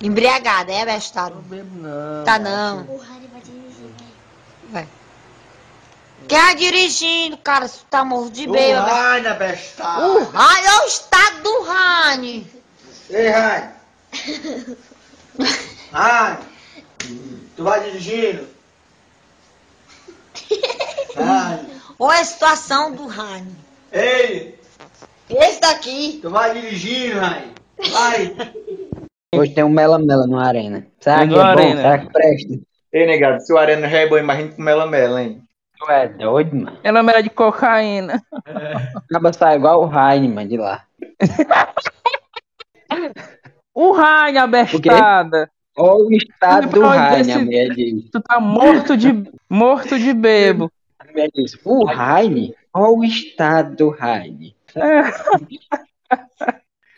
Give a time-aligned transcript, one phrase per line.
[0.00, 1.34] Embriagada, é, bestado?
[1.36, 2.24] Não bebo não.
[2.24, 2.82] Tá não.
[2.82, 4.06] O Harry vai dirigir, né?
[4.70, 4.88] Vai.
[6.28, 7.66] Quem é dirigindo, cara?
[7.68, 8.90] Se tu tá morto de O bêbado.
[8.90, 10.02] Rainer, bestado.
[10.06, 12.52] O Rani é o estado do Rani.
[13.10, 13.72] Ei, Rainer.
[15.92, 16.38] Rainer.
[17.56, 18.48] Tu vai dirigindo?
[21.16, 21.66] Rainer.
[21.98, 23.56] Olha a situação do Rani.
[23.92, 24.58] Ei,
[25.28, 26.18] Esse daqui.
[26.22, 27.52] tu vai dirigindo, Rainer.
[27.90, 28.36] Vai.
[29.34, 30.86] Hoje tem um mela-mela no Arena.
[30.98, 31.42] Será que no é bom?
[31.42, 31.82] Arena.
[31.82, 32.58] Será que presta?
[32.90, 35.42] Ei, negado, se o Arena já é bom, imagina com Mela Mela, hein?
[35.78, 36.78] Tu é doido, mano.
[36.82, 38.22] Ela é melhor de cocaína.
[39.10, 40.84] Acaba sai igual o Heine, mano, de lá.
[43.74, 45.50] O Rainha, bestada.
[45.76, 48.10] Olha o estado do Heine, a mulher diz.
[48.10, 50.72] Tu tá morto de, morto de bebo.
[50.98, 52.54] A mulher diz, o Heine?
[52.72, 54.56] Olha o estado do Heine.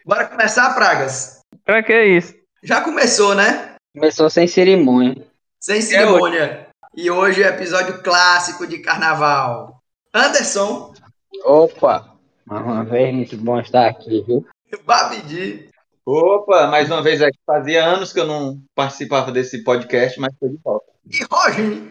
[0.07, 1.40] Bora começar, Pragas?
[1.65, 2.35] Pra que isso?
[2.63, 3.75] Já começou, né?
[3.95, 5.27] Começou sem cerimônia.
[5.59, 6.69] Sem cerimônia.
[6.95, 9.81] E hoje é episódio clássico de carnaval.
[10.13, 10.93] Anderson,
[11.45, 12.15] Opa!
[12.45, 14.45] Mais uma vez, muito bom estar aqui, viu?
[14.85, 15.69] Babidi.
[16.05, 17.39] Opa, mais uma vez aqui.
[17.47, 20.87] Fazia anos que eu não participava desse podcast, mas foi de volta.
[21.09, 21.83] E Roger,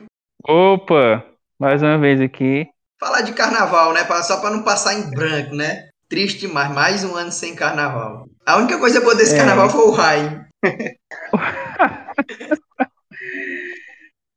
[0.48, 1.26] Opa,
[1.58, 2.68] mais uma vez aqui.
[3.00, 4.06] falar de carnaval, né?
[4.24, 5.89] Só pra não passar em branco, né?
[6.10, 8.26] Triste demais, mais um ano sem carnaval.
[8.46, 9.38] A única coisa boa desse É.
[9.38, 10.42] carnaval foi o Rai.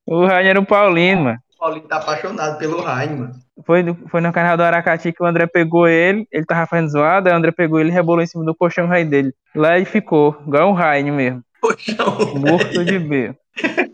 [0.04, 1.38] O Rainha era o Paulino, mano.
[1.54, 3.32] O Paulinho tá apaixonado pelo Rai, mano.
[3.64, 6.90] Foi, no- foi no canal do Aracati que o André pegou ele, ele tava fazendo
[6.90, 9.32] zoada, o André pegou ele e rebolou em cima do colchão rei dele.
[9.54, 12.34] Lá ele ficou, igual um Rainha mesmo, Poxão.
[12.34, 13.36] morto de bebo.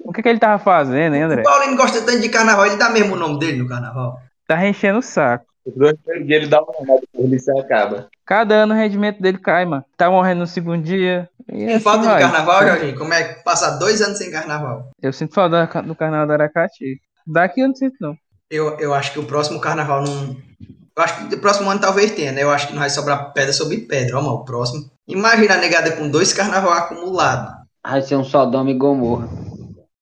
[0.01, 1.43] O que que ele tava fazendo, hein, André?
[1.43, 4.19] O Paulinho gosta tanto de carnaval, ele dá mesmo o nome dele no carnaval.
[4.49, 5.45] Tá enchendo o saco.
[5.69, 8.09] Os dois primeiros dias ele dá uma depois ele se acaba.
[8.25, 9.85] Cada ano o rendimento dele cai, mano.
[9.97, 11.29] Tá morrendo no segundo dia.
[11.53, 12.99] E assim falta de carnaval, Jorginho?
[12.99, 14.91] Como é que passar dois anos sem carnaval?
[15.03, 17.01] Eu sinto falta da- do canal do Aracati.
[17.27, 18.17] Daqui eu não sinto, não.
[18.51, 20.37] Eu, eu acho que o próximo carnaval não.
[20.97, 22.43] Eu acho que o próximo ano talvez tenha, né?
[22.43, 24.37] Eu acho que não vai sobrar pedra sobre pedra, ó, mano.
[24.37, 24.91] O próximo.
[25.07, 27.53] Imagina a negada com dois carnaval acumulados.
[27.87, 29.29] Vai ser um Sodoma e Gomorra.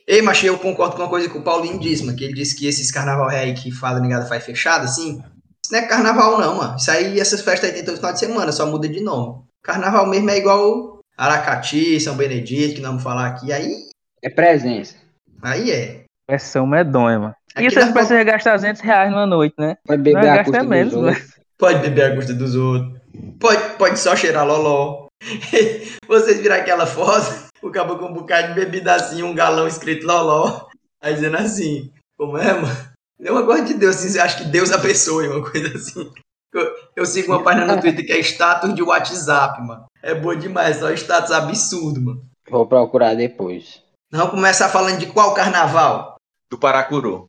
[0.08, 2.16] Ei, mas eu concordo com uma coisa que o Paulinho disse, mano.
[2.16, 5.20] Que ele disse que esses carnaval aí que fala negada faz fechado, assim.
[5.66, 6.76] Isso não é carnaval, não, mano.
[6.76, 9.42] Isso aí, essas festas aí tem todo final de semana, só muda de nome.
[9.64, 13.52] Carnaval mesmo é igual Aracati, São Benedito, que não vamos falar aqui.
[13.52, 13.74] Aí,
[14.22, 14.94] É presença.
[15.42, 16.04] aí é.
[16.24, 17.34] Pressão medonha, mano.
[17.52, 19.76] Aqui E vocês precisam gastar 200 reais numa noite, né?
[19.88, 21.18] Vai beber Não, a custa dos menos, outros.
[21.18, 21.24] né?
[21.58, 23.00] Pode beber a custa dos outros.
[23.40, 25.08] Pode, pode só cheirar loló.
[26.06, 27.46] Vocês viram aquela foto?
[27.60, 30.66] O cabo com um bocado de bebida assim, um galão escrito loló.
[31.02, 32.85] Aí dizendo assim, como é, mano?
[33.18, 36.10] Eu gosto de Deus, assim, acho que Deus abençoe, uma coisa assim.
[36.52, 39.86] Eu, eu sigo uma página no Twitter que é status de WhatsApp, mano.
[40.02, 42.24] É boa demais, só status absurdo, mano.
[42.48, 43.82] Vou procurar depois.
[44.10, 46.16] Vamos começar falando de qual carnaval?
[46.50, 47.28] do Paracuru.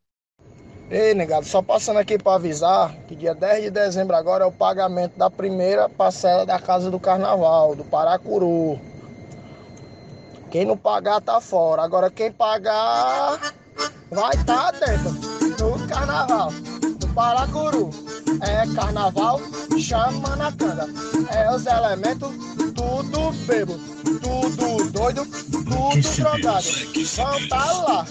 [0.89, 4.51] Ei, negado, só passando aqui para avisar que dia 10 de dezembro agora é o
[4.51, 8.79] pagamento da primeira parcela da Casa do Carnaval, do Paracuru.
[10.49, 11.81] Quem não pagar tá fora.
[11.81, 13.53] Agora quem pagar
[14.09, 17.89] vai estar dentro do carnaval, do Paracuru.
[18.41, 19.41] É carnaval,
[19.79, 20.87] chama na cana.
[21.31, 22.31] É os elementos,
[22.75, 25.67] tudo bebo, tudo doido, tudo
[26.15, 26.67] drogado.
[27.15, 28.05] Vão tá lá,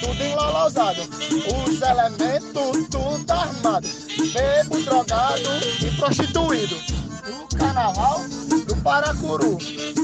[0.00, 1.00] tudo enlolosado.
[1.00, 3.88] Os elementos, tudo armado.
[4.32, 5.48] Bebo, drogado
[5.80, 6.76] e prostituído.
[7.50, 8.20] O carnaval
[8.66, 9.58] do Paracuru.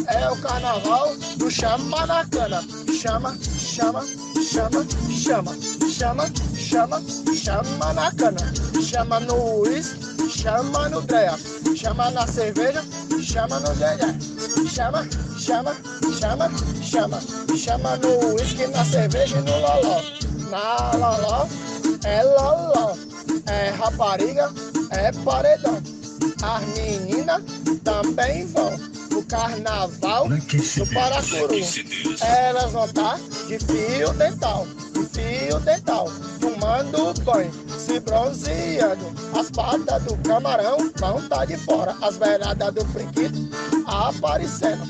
[0.08, 2.64] É o carnaval do chama na cana.
[3.00, 3.36] Chama,
[3.76, 4.00] chama,
[4.42, 5.53] chama, chama,
[5.91, 6.25] chama,
[6.56, 6.98] chama,
[7.34, 8.41] chama na cana.
[8.81, 9.98] Chama no uísque,
[10.31, 11.37] chama no dreia.
[11.76, 12.82] Chama na cerveja,
[13.22, 14.09] chama no dedé.
[14.75, 15.04] Chama,
[15.38, 15.75] chama,
[16.19, 16.48] chama,
[16.82, 17.20] chama.
[17.54, 20.00] Chama no uísque, na cerveja e no loló.
[20.50, 21.47] Na loló,
[22.04, 22.97] é loló.
[23.47, 24.50] É rapariga,
[24.91, 25.82] é paredão.
[26.42, 27.42] As meninas
[27.84, 28.72] também vão
[29.16, 31.54] pro carnaval do Paracuru.
[32.21, 36.10] Elas vão estar de fio dental, de fio dental,
[36.41, 39.07] tomando banho, se bronzeando.
[39.39, 43.48] As patas do camarão vão estar de fora, as beiradas do priquito
[43.86, 44.84] aparecendo.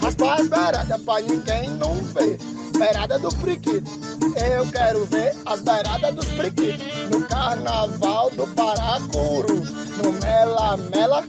[0.00, 2.38] Raspa as beiradas pra ninguém não ver.
[2.82, 3.88] Beirada do priquito,
[4.36, 6.84] eu quero ver as beiradas dos priquitos.
[7.10, 9.62] No carnaval do Paracuru,
[10.02, 11.22] no Mela Mela,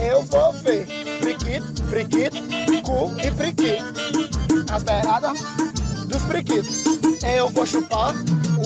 [0.00, 0.86] eu vou ver.
[1.18, 2.36] Priquito, priquito,
[2.84, 4.72] cu e priquito.
[4.72, 5.40] As beiradas
[6.10, 6.84] dos priquitos.
[7.22, 8.14] Eu vou chupar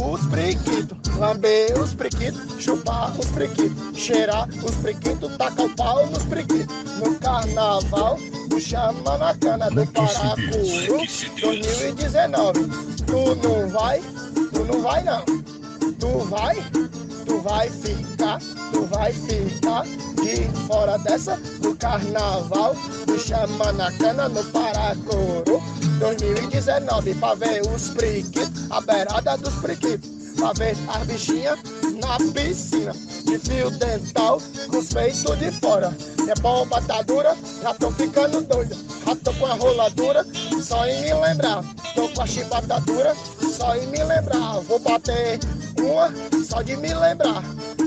[0.03, 0.97] os priquitos.
[1.17, 3.97] Lamber os priquitos, chupar os priquitos.
[3.97, 6.75] Cheirar os priquitos, tacar o pau nos priquitos.
[6.99, 8.19] No carnaval,
[8.49, 10.99] do chama na cana do Paracuru
[11.41, 12.61] 2019.
[13.07, 14.01] Tu não vai,
[14.53, 15.25] tu não vai não.
[15.99, 16.57] Tu vai,
[17.25, 18.39] tu vai ficar,
[18.73, 22.75] tu vai ficar de fora dessa do carnaval.
[23.07, 23.15] Do
[23.99, 25.63] cana no Paracuru
[25.99, 31.59] 2019 pra ver os priquitos, a beirada dos priquitos, pra ver as bichinhas
[32.01, 32.93] na piscina
[33.25, 34.41] de fio dental
[34.71, 35.97] com os peitos de fora.
[36.29, 38.77] É bomba tá dura, já tô ficando doida.
[39.07, 40.25] Já tô com a roladura,
[40.63, 41.65] só em me lembrar.
[41.95, 43.15] Tô com a chibata dura,
[43.57, 44.61] só em me lembrar.
[44.61, 45.39] Vou bater
[45.79, 46.11] uma
[46.45, 47.43] só de me lembrar.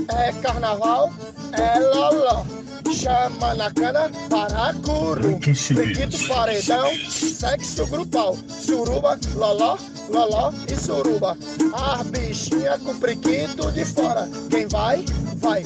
[0.08, 1.12] É carnaval,
[1.52, 2.44] é loló.
[2.92, 5.38] Chama na cana, paracuru.
[5.38, 8.34] Priquito, paredão, sexo grupal.
[8.48, 9.76] Suruba, loló,
[10.08, 11.36] loló e suruba.
[11.74, 14.28] As bichinhas com priquito de fora.
[14.50, 15.04] Quem vai,
[15.36, 15.62] vai.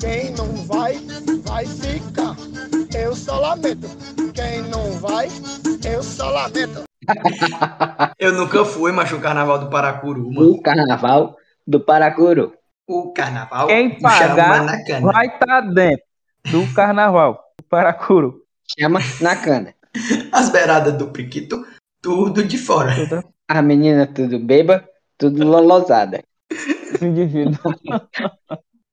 [0.00, 0.98] Quem não vai,
[1.44, 2.36] vai ficar.
[2.96, 3.88] Eu só lamento.
[4.32, 5.28] Quem não vai,
[5.84, 6.84] eu só lamento.
[8.18, 10.52] Eu nunca fui, macho, o carnaval do Paracuru, mano.
[10.52, 11.36] O carnaval
[11.66, 12.54] do Paracuru.
[12.86, 15.12] O carnaval Quem do pagar chama na cana.
[15.12, 16.11] vai estar dentro
[16.50, 17.42] do carnaval.
[17.58, 18.42] do Paracuru.
[18.78, 19.74] Chama na cana.
[20.32, 21.64] As beiradas do Priquito,
[22.00, 22.94] tudo de fora.
[23.48, 26.22] A menina tudo beba, tudo lolosada.
[27.00, 27.58] Me divido.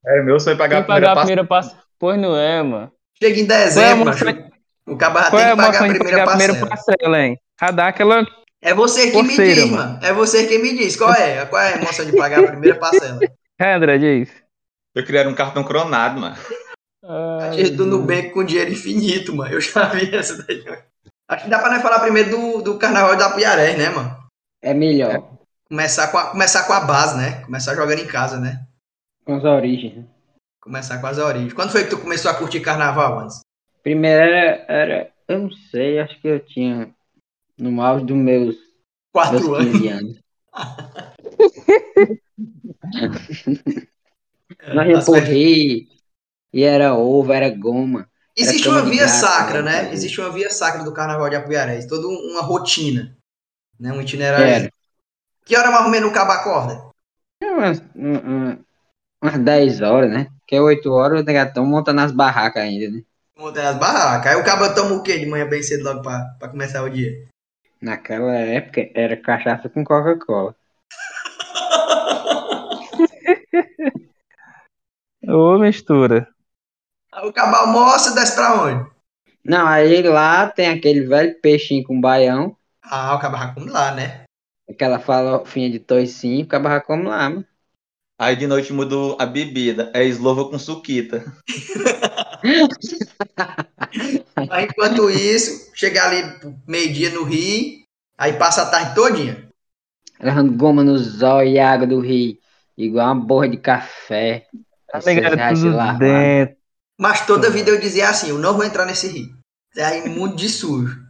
[0.06, 1.78] É, meu sonho é pagar a Quem primeira pagar a primeira passa.
[1.98, 2.92] Pois não é, mano.
[3.22, 4.26] Chega em é dezembro, macho.
[4.88, 6.70] O qual tem é que pagar a de primeira pagar a primeira parcela.
[6.70, 7.40] parcela, hein?
[7.62, 8.26] Já dá aquela.
[8.62, 9.94] É você que me Coceira, diz, mano.
[9.94, 10.06] mano.
[10.06, 10.96] É você que me diz.
[10.96, 11.46] Qual é?
[11.46, 13.20] Qual é a emoção de pagar a primeira parcela?
[13.62, 14.30] É, André, diz.
[14.96, 16.38] Eu queria um cartão cronado, mano.
[17.04, 19.54] A gente do Nubank com dinheiro infinito, mano.
[19.54, 20.64] Eu já vi essa daí.
[21.28, 24.18] Acho que dá pra nós falar primeiro do, do carnaval da Piarés, né, mano?
[24.62, 25.38] É melhor.
[25.70, 27.44] Começar com, a, começar com a base, né?
[27.46, 28.66] Começar jogando em casa, né?
[29.24, 30.06] Com as origens.
[30.60, 31.54] Começar com as origens.
[31.54, 33.40] Quando foi que tu começou a curtir carnaval antes?
[33.84, 35.12] Primeiro era, era.
[35.28, 36.94] Eu não sei, acho que eu tinha.
[37.58, 38.56] No auge dos meus,
[39.14, 39.72] Quatro anos.
[39.74, 40.20] 15 anos.
[44.74, 45.99] Nós pro festas- Rio.
[46.54, 48.08] E era ovo, era goma.
[48.36, 49.84] Existe Era uma via gato, sacra, né?
[49.84, 49.94] né?
[49.94, 51.86] Existe uma via sacra do carnaval de Apuiarés.
[51.86, 53.16] Toda um- uma rotina.
[53.80, 53.92] Né?
[53.92, 54.46] Um itinerário.
[54.48, 54.72] Era.
[55.46, 56.90] Que hora mais ou menos o cabo acorda?
[57.44, 58.64] Umas, um- um-
[59.22, 60.28] umas 10 horas, né?
[60.48, 63.02] Que é 8 horas, os negatão montando as barracas ainda, né?
[63.38, 64.32] Montando as barracas.
[64.34, 66.90] Aí o cabo toma o quê de manhã bem cedo logo pra, pra começar o
[66.90, 67.28] dia?
[67.82, 70.56] Naquela época era cachaça com Coca-Cola.
[75.28, 76.28] Ô, mistura.
[77.12, 78.90] Aí o cabo almoça e desce pra onde?
[79.44, 84.24] Não, aí lá tem aquele velho peixinho com baião, Ah, o já come lá, né?
[84.70, 87.46] aquela farofinha de toicinho, acaba como lá, mano.
[88.20, 89.92] Aí de noite mudou a bebida.
[89.96, 91.24] É eslova com suquita.
[94.50, 96.22] Aí enquanto isso, chega ali
[96.68, 97.80] meio-dia no Rio,
[98.18, 99.48] aí passa a tarde todinha.
[100.20, 102.38] Levando goma no zóio e água do rio,
[102.78, 104.46] igual uma borra de café.
[104.92, 105.56] Tá ligado?
[105.56, 106.59] Tudo dentro.
[107.00, 109.30] Mas toda vida eu dizia assim, eu não vou entrar nesse rio.
[109.78, 111.08] É imundo de sujo.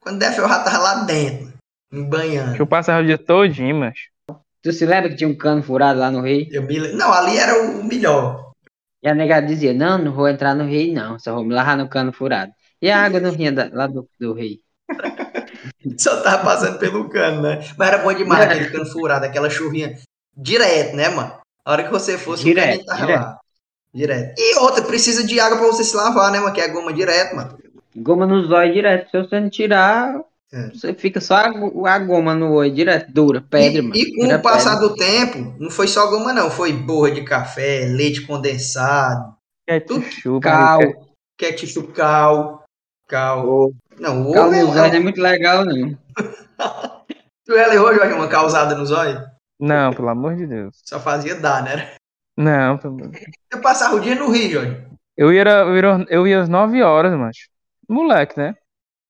[0.00, 1.52] Quando der eu já tava lá dentro,
[1.92, 2.56] me Que banhando.
[2.56, 3.94] eu passava o dia todinho, mas.
[4.62, 6.46] Tu se lembra que tinha um cano furado lá no rio?
[6.50, 6.92] Eu me...
[6.92, 8.50] Não, ali era o melhor.
[9.02, 11.76] E a negada dizia, não, não vou entrar no rio não, só vou me lavar
[11.76, 12.50] no cano furado.
[12.82, 14.58] E a água não vinha da- lá do, do rio.
[15.98, 17.60] Só tava passando pelo cano, né?
[17.76, 19.96] Mas era bom demais aquele cano furado, aquela chuvinha.
[20.36, 21.38] Direto, né, mano?
[21.64, 23.20] A hora que você fosse, Direto, o caninho tava direto.
[23.22, 23.38] lá.
[23.94, 24.34] Direto.
[24.38, 26.52] E outra, precisa de água pra você se lavar, né, mano?
[26.52, 27.58] Que é goma direto, mano.
[27.96, 30.20] Goma no zóio direto, se você não tirar,
[30.52, 30.68] É.
[30.70, 31.48] você fica só a,
[31.86, 33.96] a goma no olho direto, dura, pedra, e, mano.
[33.96, 34.88] e com o passar pedra.
[34.88, 36.50] do tempo, não foi só goma, não.
[36.50, 39.34] Foi borra de café, leite condensado,
[39.66, 40.40] Ketchup.
[40.40, 40.80] Cal,
[41.38, 42.64] ketchup cal.
[43.08, 43.72] Cal.
[43.98, 45.98] Não, o cal ovo no é, zóio não é muito legal, não.
[47.46, 49.22] Tu já levou, Jorge, uma causada nos olhos?
[49.58, 50.76] Não, pelo amor de Deus.
[50.84, 51.94] Só fazia dar, né?
[52.38, 52.78] Não,
[53.52, 54.82] Eu passava o dia no Rio, Jorge.
[55.16, 57.48] eu ia, eu ia, eu ia às 9 horas, macho.
[57.88, 58.54] Moleque, né?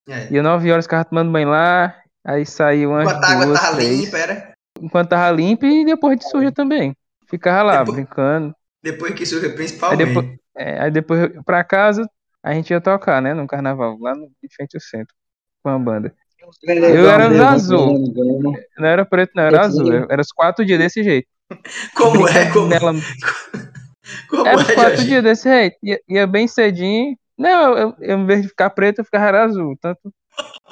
[0.09, 0.33] É.
[0.33, 1.95] Ia 9 horas, ficava tomando banho lá.
[2.27, 4.01] Aí saiu umas Enquanto a água duas, tava três.
[4.01, 4.53] limpa, era.
[4.81, 6.95] Enquanto tava limpa e depois de suja também.
[7.29, 8.55] Ficava lá, Depois- brincando.
[8.83, 10.07] Depois que Aí principalmente.
[10.07, 12.09] depois, é, aí depois eu- pra casa,
[12.43, 13.35] a gente ia tocar, né?
[13.35, 15.15] No carnaval, lá no, em frente ao centro.
[15.63, 16.15] Com a banda.
[16.63, 18.13] Eu era azul.
[18.13, 18.59] goma.
[18.79, 19.93] Não era preto, não, era azul.
[20.09, 21.29] Era os quatro dias desse jeito.
[21.95, 22.51] Como é?
[22.53, 22.95] Como, nela-
[24.29, 25.77] como Era os é, quatro dias desse jeito.
[25.83, 27.17] Ia, ia bem cedinho.
[27.37, 29.77] Não, eu, eu, em vez de ficar preto, eu ficava azul.
[29.81, 30.01] Tanto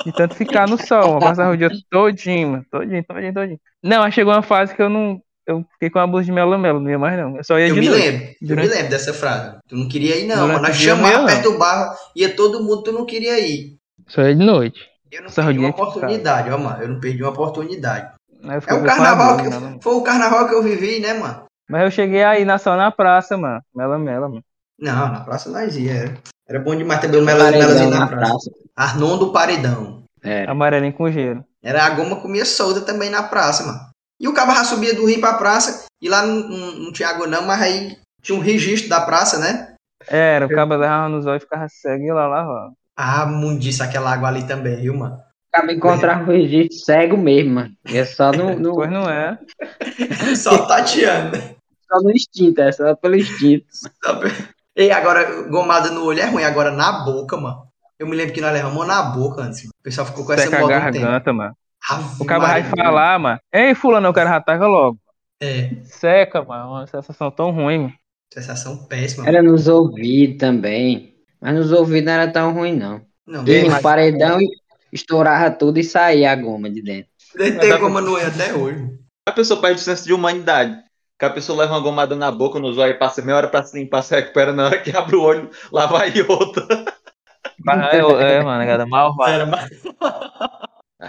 [0.04, 1.18] De tanto ficar no sol.
[1.18, 2.66] Passava o dia todinho, mano.
[2.70, 3.60] Todinho, todinho, todinho.
[3.82, 5.20] Não, aí chegou uma fase que eu não.
[5.46, 7.36] Eu fiquei com uma blusa de melo-melo, não ia mais não.
[7.36, 8.04] Eu só ia Eu de me noite.
[8.04, 9.56] lembro, eu me Durante- lembro dessa frase.
[9.68, 10.62] Tu não queria ir, não, Durante.
[10.62, 13.76] Nós chamava mesmo, perto do bar, ia todo mundo, tu não queria ir.
[14.08, 14.80] Só ia de noite.
[15.12, 16.82] Eu não Só perdi uma oportunidade, ó, mano.
[16.82, 18.12] Eu não perdi uma oportunidade.
[18.54, 19.48] Eu É o carnaval blusa, que.
[19.50, 19.82] melo-melo.
[19.82, 21.44] Foi o carnaval que eu vivi, né, mano?
[21.68, 23.60] Mas eu cheguei aí na, só na praça, mano.
[23.74, 24.44] Mela-mela, mano.
[24.78, 25.92] Não, na praça nós ia.
[25.92, 26.14] Era,
[26.48, 28.30] era bom demais também o Melo Paredão Melozinho na na praça.
[28.30, 28.50] praça.
[28.76, 30.02] Arnon do Paredão.
[30.22, 30.44] É.
[30.48, 31.44] Amarelinho com gelo.
[31.62, 33.80] Era a goma comia solta também na praça, mano.
[34.20, 37.26] E o já subia do rio pra praça, e lá não, não, não tinha água
[37.26, 39.74] não, mas aí tinha um registro da praça, né?
[40.08, 42.72] Era, o cabo levava nos olhos e ficava cego e lá lavava.
[42.96, 45.20] Ah, mundiça aquela água ali também, viu, mano?
[45.56, 47.70] Acaba encontrar o registro cego mesmo, mano.
[47.86, 49.38] É só no, no, Pois não é.
[50.36, 51.36] Só tateando.
[51.36, 51.54] né?
[51.88, 53.66] só no instinto, é só pelo instinto.
[54.20, 57.62] Pe- Ei, agora, gomada no olho é ruim, agora na boca, mano.
[57.98, 59.62] Eu me lembro que nós levamos na boca antes.
[59.62, 59.72] mano.
[59.80, 60.98] O pessoal ficou com essa Seca a moda um tempo.
[61.04, 61.56] garganta, mano.
[61.88, 63.40] Ave O cabo vai falar, mano.
[63.52, 64.98] Ei, fulano, eu quero rataca logo.
[65.40, 66.70] É, Seca, mano.
[66.72, 67.94] Uma sensação tão ruim, mano.
[68.34, 69.26] sensação péssima.
[69.26, 71.14] Era nos ouvidos também.
[71.40, 73.00] Mas nos ouvidos não era tão ruim, não.
[73.26, 74.48] Não, tem, no paredão e
[74.92, 77.10] estourava tudo e saía a goma de dentro.
[77.36, 78.98] tem como não é até hoje.
[79.28, 80.76] A pessoa perde o senso de humanidade.
[81.18, 83.78] Que a pessoa leva uma gomada na boca, no zóio, passa meia hora pra se
[83.78, 86.66] limpar, se recupera na hora que abre o olho, lá vai outra.
[87.64, 87.98] Mas é,
[88.36, 89.32] é, mano, negada malvada.
[89.32, 89.70] Era mais-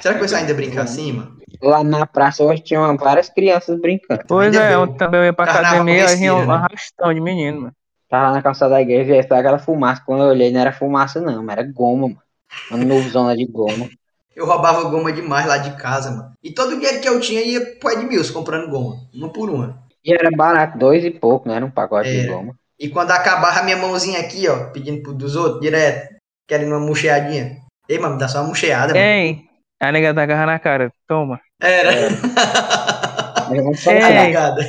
[0.01, 1.38] Será que o pessoal ainda brinca assim, mano?
[1.62, 4.24] Lá na praça hoje tinham várias crianças brincando.
[4.27, 6.53] Pois Ainda é, ontem também eu ia pra Carnaval academia, aí vinha um né?
[6.53, 7.74] arrastão de menino, mano.
[8.10, 10.01] Tava na calçada da igreja e aquela fumaça.
[10.05, 12.22] Quando eu olhei, não era fumaça, não, mas era goma, mano.
[12.69, 13.89] Uma nuvezona de goma.
[14.35, 16.31] Eu roubava goma demais lá de casa, mano.
[16.43, 18.97] E todo o dinheiro que eu tinha ia pro Edmilson comprando goma.
[19.13, 19.81] Uma por uma.
[20.05, 22.31] E era barato, dois e pouco, não era um pacote de Era.
[22.31, 22.53] goma.
[22.79, 26.15] E quando acabava a minha mãozinha aqui, ó, pedindo pro dos outros, direto,
[26.47, 27.57] querendo uma muxeadinha.
[27.89, 28.95] Ei, mano, me dá só uma mano.
[28.95, 29.41] Ei,
[29.79, 31.41] a negada agarra na cara, toma.
[31.59, 31.93] Era.
[31.93, 32.07] É.
[34.21, 34.61] Obrigada.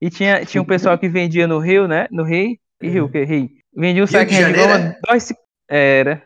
[0.00, 2.06] E tinha, tinha um pessoal que vendia no Rio, né?
[2.10, 2.56] No Rio.
[2.82, 3.24] E Rio, o que?
[3.24, 3.48] Rio.
[3.74, 5.32] Vendia um de saquinho de, Janeiro, goma, dois,
[5.68, 6.22] era.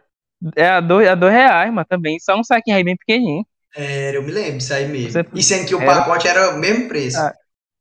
[0.57, 2.19] É a dois, a dois reais, mas também.
[2.21, 3.45] Só um saquinho aí bem pequenininho.
[3.77, 5.11] Era, eu me lembro, isso aí mesmo.
[5.13, 7.19] Você- E sendo que o Era- pacote era o mesmo preço.
[7.19, 7.33] Ah.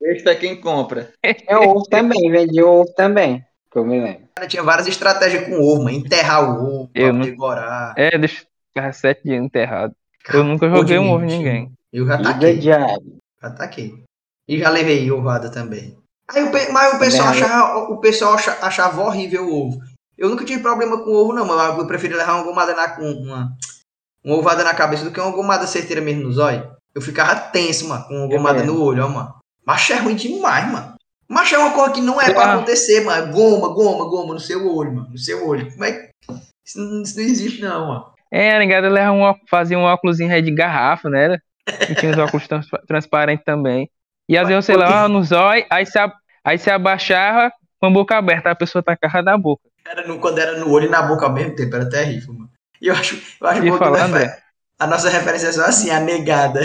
[0.02, 1.12] Este é quem compra.
[1.46, 4.24] Tinha ovo também, vendia ovo também, que eu me lembro.
[4.34, 5.96] Cara, tinha várias estratégias com ovo, mano.
[5.96, 7.94] Enterrar o ovo, pra Eu não- devorar.
[7.96, 8.44] É, deixa
[8.74, 9.94] ficar sete dias enterrado.
[10.32, 11.72] Eu nunca joguei um ovo em ninguém.
[11.92, 12.60] Eu já taquei.
[12.60, 13.92] Já taquei.
[14.48, 15.96] E já levei ovada também.
[16.28, 17.42] Aí, o pe- mas o pessoal, Também.
[17.44, 19.78] achava, o pessoal acha- achava horrível o ovo.
[20.16, 22.88] Eu nunca tive problema com ovo, não, mas eu preferi levar uma gomada na.
[22.88, 23.52] com Uma,
[24.24, 26.70] uma ovada na cabeça do que uma gomada certeira mesmo no zóio.
[26.94, 28.74] Eu ficava tenso, mano, com uma gomada mesmo.
[28.74, 29.34] no olho, ó, mano.
[29.66, 30.94] Macho é ruim demais, mano.
[31.28, 33.32] Macho é uma coisa que não é pra acontecer, mano.
[33.32, 35.08] Goma, goma, goma no seu olho, mano.
[35.10, 35.70] No seu olho.
[35.72, 36.10] Como é que.
[36.64, 38.06] Isso não, isso não existe, não, mano.
[38.30, 41.38] É, a negada leva um, óculos- fazia um óculos aí de garrafa, né?
[41.88, 43.90] E tinha os óculos trans- transparentes também.
[44.28, 45.98] E às vezes você levava no zóio, aí se,
[46.44, 49.62] aí se abaixava com a boca aberta, a pessoa tacava na boca.
[49.86, 52.50] Era no, quando era no olho e na boca ao mesmo tempo, era terrível, mano.
[52.80, 54.42] E eu acho, eu acho bom que falar, né, André?
[54.78, 56.60] a nossa referência é só assim, a negada.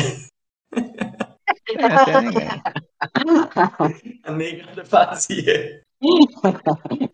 [1.68, 2.74] É a negada.
[4.24, 5.82] A negada fazia.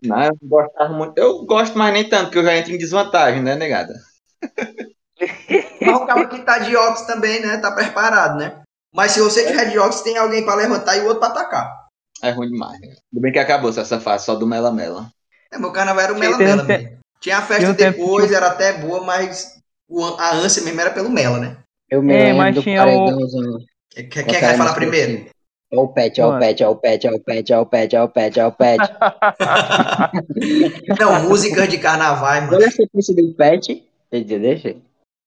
[0.02, 1.16] Não, eu gostava muito.
[1.16, 3.94] Eu gosto, mas nem tanto, porque eu já entro em desvantagem, né, negada?
[5.80, 7.58] Mas o cara que tá de óculos também, né?
[7.58, 8.62] Tá preparado, né?
[8.92, 11.86] Mas se você tiver de óculos, tem alguém pra levantar e o outro pra atacar.
[12.22, 12.80] É ruim demais.
[12.80, 12.94] Né?
[13.10, 15.10] Tudo bem que acabou essa fase, só do Mela Mela.
[15.52, 16.96] É, meu carnaval era o Mela tem um Mela mesmo.
[17.20, 20.80] Tinha a festa um tempo que depois, era até boa, mas o, a ânsia mesmo
[20.80, 21.56] era pelo Mela, né?
[21.90, 23.58] Eu me É, mas do tinha o-.
[23.90, 25.26] Quem, quer cara falar mais primeiro?
[25.72, 27.96] É o pet, é o pet, é o pet, é o pet, é o pet,
[27.96, 28.78] é o pet, é o pet.
[31.00, 32.56] Não, músicas de carnaval, mano.
[32.56, 33.84] Olha a sequência do pet.
[34.10, 34.76] Deixa, deixa.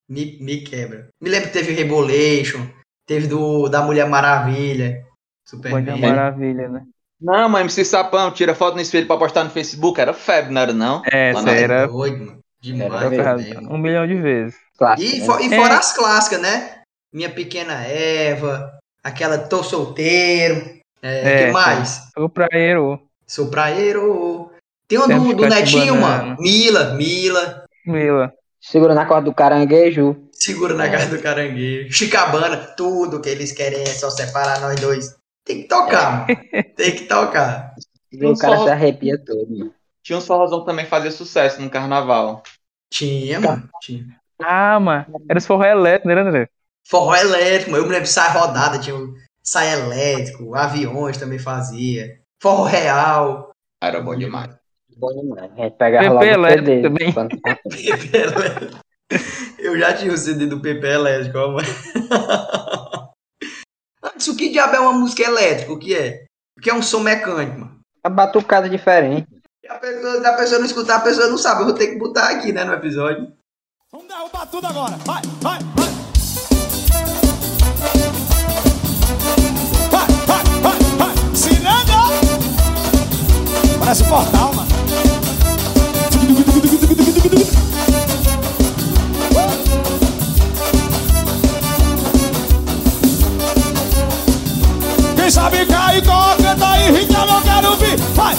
[0.07, 1.09] Me, me quebra.
[1.21, 2.65] Me lembro que teve Rebolation,
[3.05, 5.05] teve do da Mulher Maravilha.
[5.45, 6.85] Super é uma maravilha, né?
[7.21, 9.99] Não, mas MC Sapão, tira foto no espelho pra postar no Facebook.
[9.99, 11.01] Era febre, não era não?
[11.11, 12.39] É, essa na- era doido, mano.
[12.61, 13.73] Demais, Era mano.
[13.73, 14.55] um milhão de vezes.
[14.77, 15.37] Clássico, E, né?
[15.49, 15.57] e É.
[15.61, 16.75] fora as clássicas, né?
[17.13, 18.71] Minha Pequena Eva,
[19.03, 22.01] aquela Tô Solteiro, é, É, que mais?
[22.17, 24.51] O praeiro, Sou praeiro.
[24.87, 26.35] Tem uma Temos do, do Netinho, mano.
[26.39, 27.63] Mila, Mila.
[27.85, 28.33] Mila.
[28.59, 30.17] Segura na corda do caranguejo.
[30.33, 31.93] Segura na casa do caranguejo.
[31.93, 35.15] Chicabana, tudo que eles querem é só separar nós dois.
[35.49, 36.39] Tem que tocar, mano.
[36.75, 37.73] Tem que tocar.
[38.11, 39.73] E o cara só- se arrepia todo, mano.
[40.03, 42.43] Tinha uns forrozão também fazia sucesso no carnaval.
[42.93, 43.67] Tinha, mano.
[43.81, 44.05] Tinha.
[44.39, 45.07] Ah, mano.
[45.27, 46.49] Era os forró elétrico, né, André?
[46.87, 47.83] Forró elétrico, mano.
[47.83, 48.95] eu me lembro de sai rodada, tinha
[49.43, 52.19] sai elétrico, aviões também fazia.
[52.39, 53.49] Forró real.
[53.81, 54.55] Era bom demais.
[54.97, 55.51] Bom demais.
[55.51, 56.81] A gente pegava PP logo o elétrico CD.
[56.83, 57.11] também.
[57.11, 57.39] quando-
[59.57, 61.67] Eu já tinha o CD do Pepe elétrico, ó, mano.
[64.19, 65.71] Antes, o que diabo é uma música elétrica?
[65.71, 66.25] O que é?
[66.57, 67.79] O que é um som mecânico, mano?
[68.03, 69.25] A batucada diferente.
[69.63, 71.61] E A pessoa, se a pessoa não escutar, a pessoa não sabe.
[71.61, 73.31] Eu vou ter que botar aqui, né, no episódio.
[73.89, 74.97] Vamos derrubar tudo agora.
[75.05, 75.89] Vai, vai, vai.
[79.89, 81.33] Vai, vai, vai, vai.
[81.33, 81.93] Ciranda.
[83.79, 84.78] Parece um portal, mano.
[95.29, 97.95] Quem sabe cai, canta aí, Rita, não quero ouvir.
[98.15, 98.35] Vai.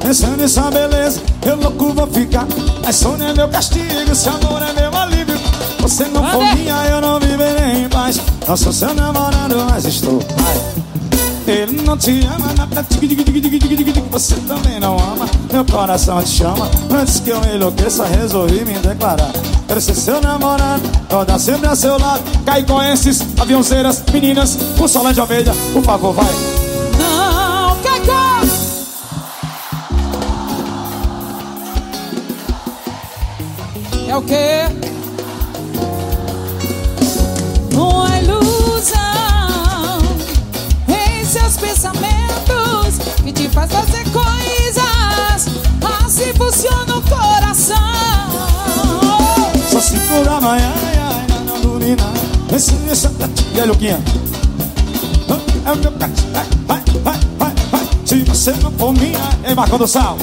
[0.00, 2.46] Pensando nessa beleza, eu louco vou ficar.
[2.80, 5.34] Mas Sônia é meu castigo, seu amor é meu alívio.
[5.80, 8.20] Você não for minha, eu não viverei em paz.
[8.46, 10.20] Não sou seu namorado, mas estou.
[10.46, 11.52] Ai.
[11.52, 12.84] Ele não te ama, nada,
[14.12, 15.26] você também não ama.
[15.50, 16.70] Meu coração te chama.
[16.90, 19.32] Antes que eu enlouqueça, resolvi me declarar.
[19.66, 22.22] Quero ser seu namorado, rodar sempre a seu lado.
[22.44, 26.30] Caicoenses, aviãozeiras, meninas, com sola de ovelha, por favor, vai.
[26.98, 28.42] Não, Cacá!
[34.06, 35.01] É o quê?
[46.36, 47.76] Funciona o coração.
[49.70, 50.72] Só cinco da manhã,
[51.46, 52.12] na dorina.
[52.54, 53.10] Esse, essa,
[53.54, 54.00] e aí, Luquinha?
[55.64, 57.88] É o meu cati, vai, vai, vai, vai.
[58.04, 60.18] Se você não for minha, ei, Marcão do Sal.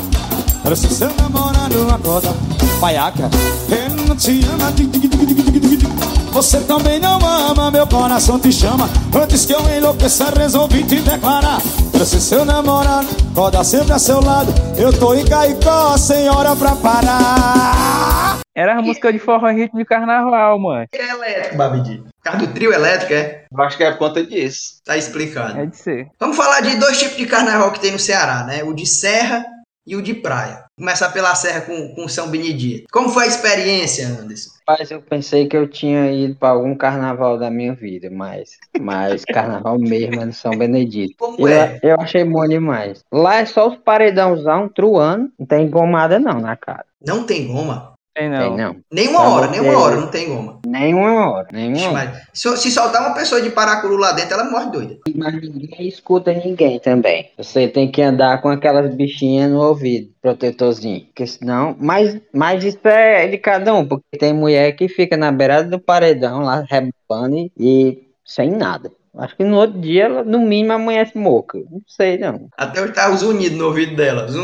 [0.62, 2.36] Quero ser seu namorado, acorda,
[2.82, 3.30] baiaca.
[3.70, 4.74] Ele não te ama.
[6.34, 8.89] Você também não ama, meu coração te chama.
[9.13, 11.62] Antes que eu enlouqueça, resolvi te declarar.
[12.00, 14.53] Quero ser seu namorado, roda sempre a seu lado.
[14.79, 18.39] Eu tô em Caicó, sem hora pra parar.
[18.56, 20.86] Era a música de forró em ritmo de carnaval, mano.
[20.94, 22.03] É elétrico, Babidi.
[22.24, 23.44] Carro do trio elétrico, é?
[23.51, 24.82] Eu acho que é por conta disso.
[24.86, 25.60] Tá explicado.
[25.60, 26.08] É de ser.
[26.18, 28.63] Vamos falar de dois tipos de carnaval que tem no Ceará, né?
[28.63, 29.44] O de serra
[29.89, 30.65] e o de praia.
[30.77, 32.86] Começar pela serra com, com São Benedito.
[32.91, 34.51] Como foi a experiência, Anderson?
[34.67, 39.25] Mas eu pensei que eu tinha ido pra algum carnaval da minha vida, mas, mas
[39.33, 41.16] carnaval mesmo é no São Benedito.
[41.18, 41.79] Como Eu, é?
[41.81, 43.03] eu achei bom demais.
[43.11, 46.85] Lá é só os paredãozão truando, não tem gomada não na cara.
[47.03, 47.94] Não tem goma?
[48.20, 48.58] Tem Tem não.
[48.58, 48.75] não.
[48.92, 50.60] Nenhuma Tá hora, nenhuma hora, não tem goma.
[50.68, 51.94] Nenhuma hora, nenhuma Ixi, hora.
[51.94, 54.98] mas se, se soltar uma pessoa de paracuru lá dentro, ela morre doida.
[55.16, 57.29] Mas ninguém escuta ninguém também.
[57.38, 61.05] Você tem que andar com aquelas bichinhas no ouvido, protetorzinho.
[61.05, 61.75] Porque senão.
[61.79, 65.79] Mas, mas isso é de cada um, porque tem mulher que fica na beirada do
[65.79, 68.92] paredão lá, rebolando e, e sem nada.
[69.18, 71.58] Acho que no outro dia, ela, no mínimo, amanhece moca.
[71.72, 72.48] Não sei, não.
[72.58, 74.27] Até hoje tá os unidos no ouvido dela.
[74.27, 74.44] Zum.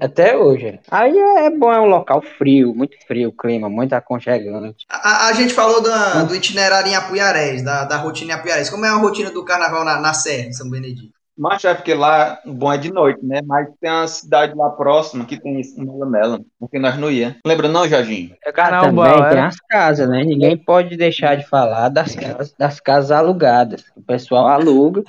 [0.00, 0.80] Até, hoje.
[0.90, 4.86] Aí é, é bom, é um local frio, muito frio o clima, muito aconchegante.
[4.88, 8.68] A, a- a gente falou da- do itinerário em Apuiarés, da, da rotina em Apuiarés.
[8.70, 11.17] Como é a rotina do carnaval na, na Serra, em São Benedito?
[11.38, 13.40] Mas é porque lá o bom é de noite, né?
[13.46, 17.36] Mas tem uma cidade lá próxima que tem isso, Mela, porque nós não ia.
[17.46, 18.34] Lembra não, Jorginho?
[18.44, 19.42] É Ah, carnaval, também tem é?
[19.42, 20.24] as casas, né?
[20.24, 23.84] Ninguém pode deixar de falar das casas, das casas alugadas.
[23.96, 25.04] O pessoal aluga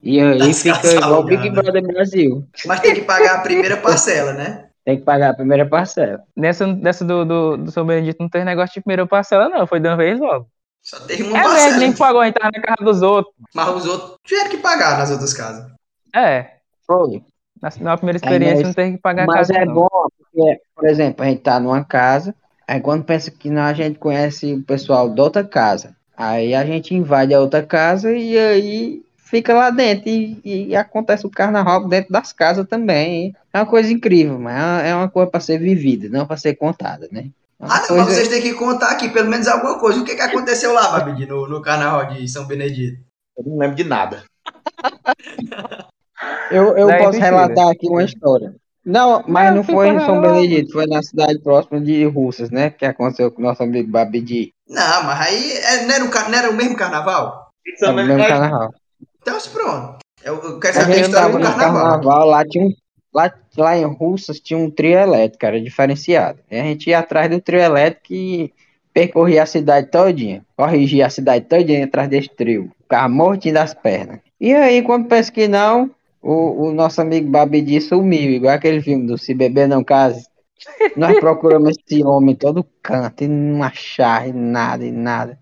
[0.00, 1.50] e aí Das fica igual o Big.
[1.50, 2.44] Brother Brasil.
[2.64, 4.66] Mas tem que pagar a primeira parcela, né?
[4.84, 6.20] Tem que pagar a primeira parcela.
[6.36, 9.66] Nessa, nessa do, do, do São Benedito não teve negócio de primeira parcela, não.
[9.66, 10.46] Foi de uma vez logo.
[10.88, 11.64] Só teve uma É parcela.
[11.64, 13.34] mesmo, nem pagou, a gente tava na casa dos outros.
[13.52, 15.66] Mas os outros tiveram que pagar nas outras casas.
[16.14, 16.52] É.
[16.86, 17.24] Foi.
[17.60, 19.74] Na, na primeira experiência mas- não teve que pagar a Mas casa, é não.
[19.74, 22.32] bom, porque, por exemplo, a gente tá numa casa,
[22.68, 25.96] aí quando pensa que não, a gente conhece o pessoal da outra casa.
[26.16, 31.26] Aí a gente invade a outra casa e aí fica lá dentro e, e acontece
[31.26, 33.34] o carnaval dentro das casas também.
[33.52, 36.36] É uma coisa incrível, mas é uma- é uma coisa para ser vivida, não para
[36.36, 37.26] ser contada, né?
[37.66, 40.00] É Ah, não, mas vocês têm que contar aqui pelo menos alguma coisa.
[40.00, 42.98] O que, que aconteceu lá, Babidi, no, no carnaval de São Benedito?
[43.36, 44.22] Eu não lembro de nada.
[46.50, 47.26] Eu, eu Daí posso mentira.
[47.36, 48.54] relatar aqui uma história.
[48.84, 50.20] Não, mas Não, não foi em São.
[50.20, 52.70] Benedito, foi na cidade próxima de Russas, né?
[52.70, 54.52] Que aconteceu com o nosso amigo Babidi.
[54.68, 57.50] Não, mas aí é- não, era o, não era o mesmo carnaval?
[57.82, 58.70] É o mesmo carnaval.
[59.20, 59.98] Então, se pronto.
[60.22, 61.82] Eu, eu quero A saber a gente história do carnaval.
[61.82, 62.70] carnaval, lá tinha um.
[63.16, 66.38] Lá, lá em Russas tinha um trio elétrico, era diferenciado.
[66.50, 68.52] E a gente ia atrás do trio elétrico e
[68.92, 70.44] percorria a cidade todinha.
[70.54, 72.70] Corrigia a cidade todinha atrás desse trio.
[72.82, 74.20] Ficava mortinho das pernas.
[74.38, 79.06] E aí, quando pensa que não, o, o nosso amigo Babidi sumiu, igual aquele filme
[79.06, 80.26] do Se Beber Não Case.
[80.94, 85.38] Nós procuramos esse homem em todo canto e não achar e nada, e nada.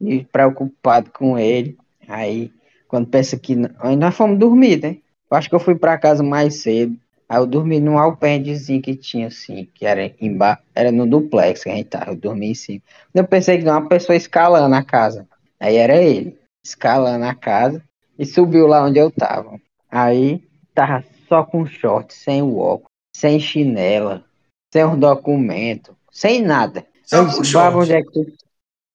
[0.00, 1.76] E preocupado com ele.
[2.06, 2.52] Aí,
[2.86, 3.56] quando pensa que.
[3.56, 4.96] não- Aí nós fomos dormir, né?
[5.28, 6.96] Eu acho que eu fui pra casa mais cedo.
[7.28, 11.70] Aí eu dormi num alpendezinho que tinha assim, que era embaixo, era no duplex que
[11.70, 12.80] a gente tava, eu dormi em cima.
[13.12, 15.26] Eu pensei que era uma pessoa escalando a casa.
[15.58, 17.82] Aí era ele, escalando a casa
[18.18, 19.60] e subiu lá onde eu tava.
[19.90, 20.42] Aí
[20.74, 24.24] tava só com short, sem o óculos, sem chinela,
[24.72, 26.86] sem os documentos, sem nada.
[27.04, 28.32] Só Eu "Baba, short." onde é que tu-"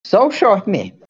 [0.06, 1.00] Só o short mesmo.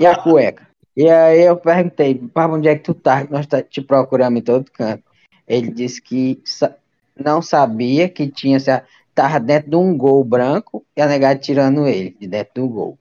[0.00, 0.66] E a cueca.
[0.96, 3.26] E aí eu perguntei, Baba, onde é que tu tá?
[3.30, 5.04] Nós tá te procurando em todo canto.
[5.50, 6.76] Ele disse que sa-
[7.18, 8.82] não sabia que tinha, se-
[9.12, 12.98] tava dentro de um gol branco e a negada tirando ele de dentro do gol.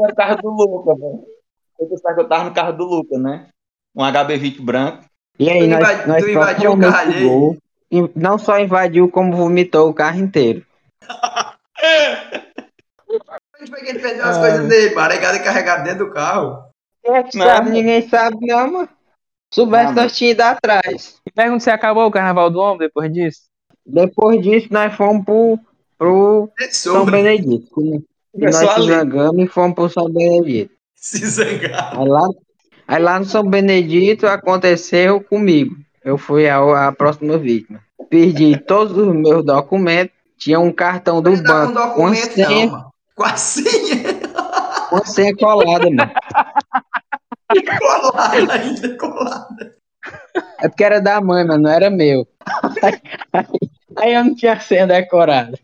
[0.00, 1.24] eu tava do Luca, velho.
[1.78, 3.48] Eu pensava que eu tava no carro do Luca, né?
[3.94, 5.04] Um HB20 branco.
[5.38, 7.28] E aí Tu nós, invadi- nós tu invadiu o carro alheio?
[7.28, 7.56] gol.
[8.14, 10.64] Não só invadiu, como vomitou o carro inteiro.
[13.66, 14.94] Onde foi que ele perdeu as coisas dele?
[14.94, 16.64] Negado e carregado dentro do carro.
[17.04, 17.66] É que sabe?
[17.66, 17.70] mano.
[17.70, 18.88] Ninguém sabe, não, mano.
[19.52, 21.20] Soubesse, nós tínhamos ido atrás.
[21.26, 23.40] Me pergunto se acabou o carnaval do homem depois disso.
[23.84, 25.58] Depois disso, nós fomos pro,
[25.98, 27.66] pro Ele São Benedito.
[27.82, 30.72] E Começou nós se zangamos e fomos pro São Benedito.
[30.94, 31.98] se zangar.
[31.98, 32.28] Aí lá,
[32.86, 35.76] aí lá no São Benedito aconteceu comigo.
[36.04, 37.80] Eu fui a, a próxima vítima.
[38.08, 40.14] Perdi todos os meus documentos.
[40.38, 42.95] Tinha um cartão do com banco com documento, senha, não, mano.
[43.16, 44.20] Com a senha
[44.88, 46.12] com a senha colada, mano.
[47.78, 49.76] colada ainda, colada.
[50.60, 52.26] É porque era da mãe, mas não era meu.
[52.82, 53.00] Aí,
[53.96, 55.58] aí eu não tinha senha decorada.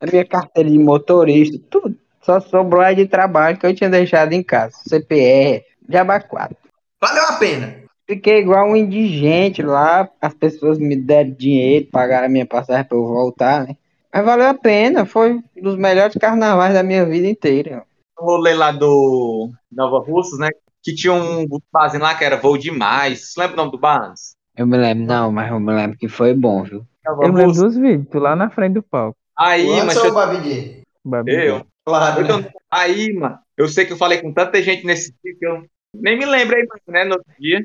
[0.00, 1.98] A minha carteira de motorista, tudo.
[2.22, 4.76] Só sobrou a de trabalho que eu tinha deixado em casa.
[4.86, 6.56] CPR, Jabá 4.
[7.00, 7.76] Valeu a pena.
[8.06, 10.08] Fiquei igual um indigente lá.
[10.20, 13.76] As pessoas me deram dinheiro, pagaram a minha passagem pra eu voltar, né?
[14.18, 15.06] Mas valeu a pena.
[15.06, 17.84] Foi um dos melhores carnavais da minha vida inteira.
[18.18, 20.48] No rolê lá do Nova Russas, né?
[20.82, 23.32] Que tinha um fazem lá que era voo demais.
[23.32, 24.34] Você lembra o nome do Barnes?
[24.56, 26.84] Eu me lembro, não, mas eu me lembro que foi bom, viu?
[27.06, 27.62] Nova Eu me lembro Russas.
[27.62, 29.16] dos vídeos, tu lá na frente do palco.
[29.36, 30.82] Aí, Antes mas ou eu, o Babidi?
[31.04, 31.32] Babi.
[31.32, 32.50] eu, Claro, Então, né?
[32.68, 36.18] aí, mano, eu sei que eu falei com tanta gente nesse dia que eu nem
[36.18, 37.64] me lembrei mais, né, no outro dia.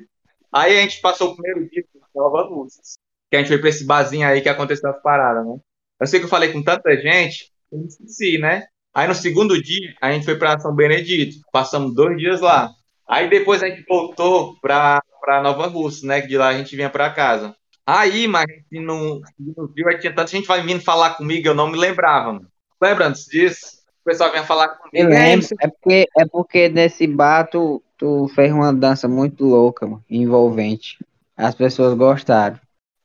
[0.52, 2.94] Aí a gente passou o primeiro dia com Nova Luzes.
[3.32, 5.58] Que a gente foi pra esse barzinho aí que aconteceu as paradas, né?
[6.04, 8.63] Eu sei que eu falei com tanta gente, eu esqueci, né?
[8.94, 11.38] Aí no segundo dia, a gente foi pra São Benedito.
[11.50, 12.70] Passamos dois dias lá.
[13.08, 15.02] Aí depois a gente voltou pra
[15.42, 16.20] Nova Russa, né?
[16.20, 17.56] De lá a gente vinha pra casa.
[17.88, 19.22] Aí, mas não,
[19.74, 22.48] viu, aí tinha tanta gente vindo falar comigo, eu não me lembrava, mano.
[22.82, 23.66] Lembra antes disso?
[24.02, 24.89] O pessoal vinha falar comigo.
[24.94, 29.89] "Ei, lembro, é porque, é porque nesse bar tu, tu fez uma dança muito louca,
[30.10, 30.98] envolvente.
[31.38, 32.60] As pessoas gostaram.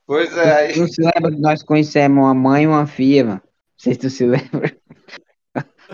[0.09, 3.25] Pois é, aí Tu não se lembra que nós conhecemos uma mãe e uma filha,
[3.27, 3.43] mano?
[3.45, 4.75] Não sei se tu se lembra.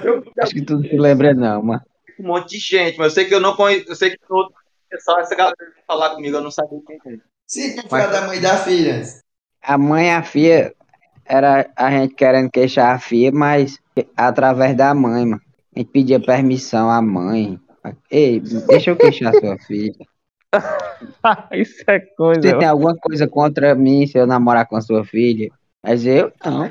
[0.05, 1.83] eu Acho que tu não se lembra, não, mano.
[2.21, 4.55] um monte de gente, mas eu sei que eu não conheço, eu sei que outro
[4.89, 7.21] pessoal, essa galera falar comigo, eu não sabia quem era.
[7.45, 9.03] Sim, que foi a da mãe e da filha.
[9.61, 10.73] A mãe e a filha,
[11.25, 13.81] era a gente querendo queixar a filha, mas
[14.17, 15.43] através da mãe, mano.
[15.75, 17.59] A gente pedia permissão à mãe.
[18.09, 20.07] Ei, deixa eu queixar sua filha.
[21.53, 22.41] Isso é coisa.
[22.41, 25.51] Você tem alguma coisa contra mim se eu namorar com a sua filha?
[25.83, 26.71] Mas eu não.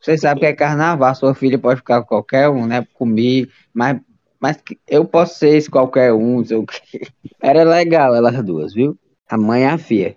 [0.00, 2.86] Você sabe que é carnaval, sua filha pode ficar com qualquer um, né?
[2.92, 3.98] Comigo, mas,
[4.38, 7.08] mas eu posso ser esse qualquer um, não sei o quê.
[7.40, 8.98] Era legal elas duas, viu?
[9.28, 10.16] A mãe e a filha.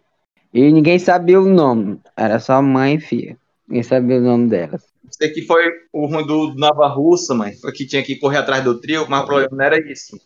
[0.54, 3.38] E ninguém sabia o nome, era só mãe e filha.
[3.66, 4.84] Ninguém sabia o nome delas.
[5.10, 8.64] Sei que foi o ruim do Nova Russa, mãe, foi que tinha que correr atrás
[8.64, 10.18] do trio, mas o problema não era isso.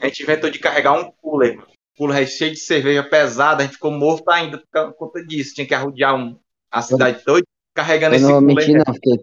[0.00, 1.58] A gente inventou de carregar um cooler,
[2.00, 2.12] mano.
[2.12, 5.54] cooler cheio de cerveja pesada, a gente ficou morto ainda por conta disso.
[5.54, 6.36] Tinha que arrodear um,
[6.70, 7.42] a cidade toda
[7.74, 9.20] carregando Eu esse não mentir, não, fiquei,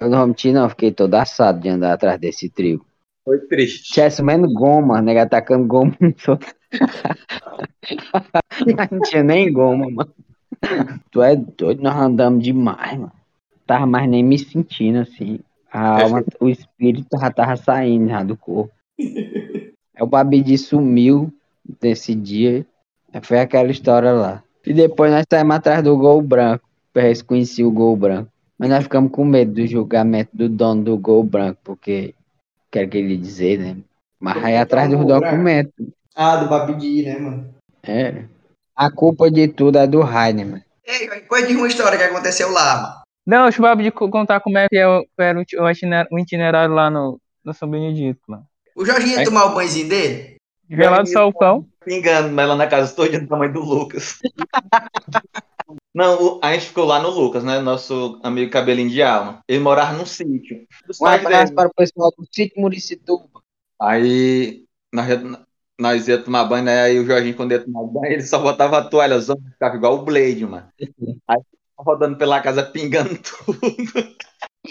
[0.00, 2.84] eu não vou mentir, não, fiquei todo assado de andar atrás desse trio.
[3.24, 3.92] Foi triste.
[3.92, 5.96] Tivesse menos goma, nega atacando goma.
[8.90, 10.12] não tinha nem goma, mano.
[11.10, 13.12] Tu é doido, nós andamos demais, mano.
[13.66, 15.40] Tava mais nem me sentindo assim.
[15.72, 18.72] A alma, o espírito já tava saindo já do corpo.
[18.98, 21.32] Aí o Babidi sumiu
[21.80, 22.66] desse dia.
[23.22, 24.42] Foi aquela história lá.
[24.64, 26.68] E depois nós saímos atrás do gol branco.
[26.92, 28.30] Pra eles conhecer o gol branco.
[28.58, 32.14] Mas nós ficamos com medo do julgamento do dono do gol branco, porque
[32.70, 33.76] quer que ele dizer, né?
[34.20, 35.72] Mas aí atrás dos documentos.
[36.14, 37.54] Ah, do Babidi, né, mano?
[37.82, 38.24] É.
[38.76, 40.62] A culpa de tudo é do Rainer, mano.
[40.86, 42.94] Ei, conta de uma história que aconteceu lá, mano.
[43.26, 45.56] Não, deixa o Babi de co- contar como é que é o, era o iti-
[45.58, 48.44] o itinerário, lá no, no São Benedito, mano.
[48.76, 50.31] O Jorginho ia Aí- tomar o banhozinho dele?
[50.76, 51.66] Gelado Salcão.
[51.84, 54.18] Pingando, mas lá na casa estou do tamanho do Lucas.
[55.94, 57.60] Não, a gente ficou lá no Lucas, né?
[57.60, 59.40] Nosso amigo cabelinho de alma.
[59.46, 60.66] Ele morava num sítio.
[61.00, 63.28] Um abraço para o pessoal do sítio Muricituba.
[63.80, 65.40] Aí nós, ia-
[65.78, 66.82] nós ia tomar banho, né?
[66.82, 70.02] Aí o Jorginho, quando ia tomar banho, ele só botava a toalha ficava igual o
[70.04, 70.66] Blade, mano.
[71.28, 71.40] Aí
[71.78, 73.58] rodando pela casa pingando tudo.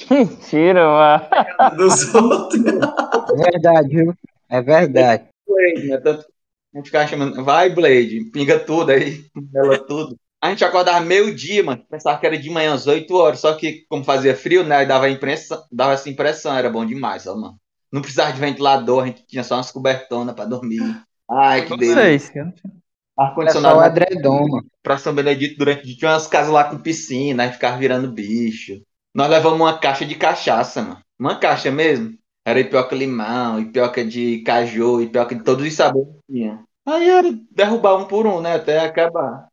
[0.09, 1.75] Mentira, mano.
[1.77, 2.63] Dos outros.
[2.65, 4.13] É verdade, viu?
[4.49, 5.23] É verdade.
[5.53, 5.97] Blade, né?
[5.97, 6.25] Tanto
[6.73, 10.17] a gente ficava chamando, vai Blade, pinga tudo aí, ela tudo.
[10.41, 11.85] A gente acordava meio-dia, mano.
[11.87, 13.39] Pensava que era de manhã às 8 horas.
[13.39, 14.77] Só que, como fazia frio, né?
[14.77, 17.59] aí Dava, impressão, dava essa impressão, era bom demais, ó, mano.
[17.91, 20.81] Não precisava de ventilador, a gente tinha só umas cobertonas pra dormir.
[21.29, 22.43] Ai, que delícia.
[22.43, 22.51] Vocês.
[22.51, 24.65] Era só Ar-condicionado o edredom, mano.
[24.81, 25.95] pra São Benedito durante o dia.
[25.95, 28.81] Tinha umas casas lá com piscina, aí ficava virando bicho.
[29.13, 31.01] Nós levamos uma caixa de cachaça, mano.
[31.19, 32.17] Uma caixa mesmo.
[32.45, 36.63] Era ipioca limão, ipioca de caju, ipioca de todos os sabores que tinha.
[36.85, 38.55] Aí era derrubar um por um, né?
[38.55, 39.47] Até acabar.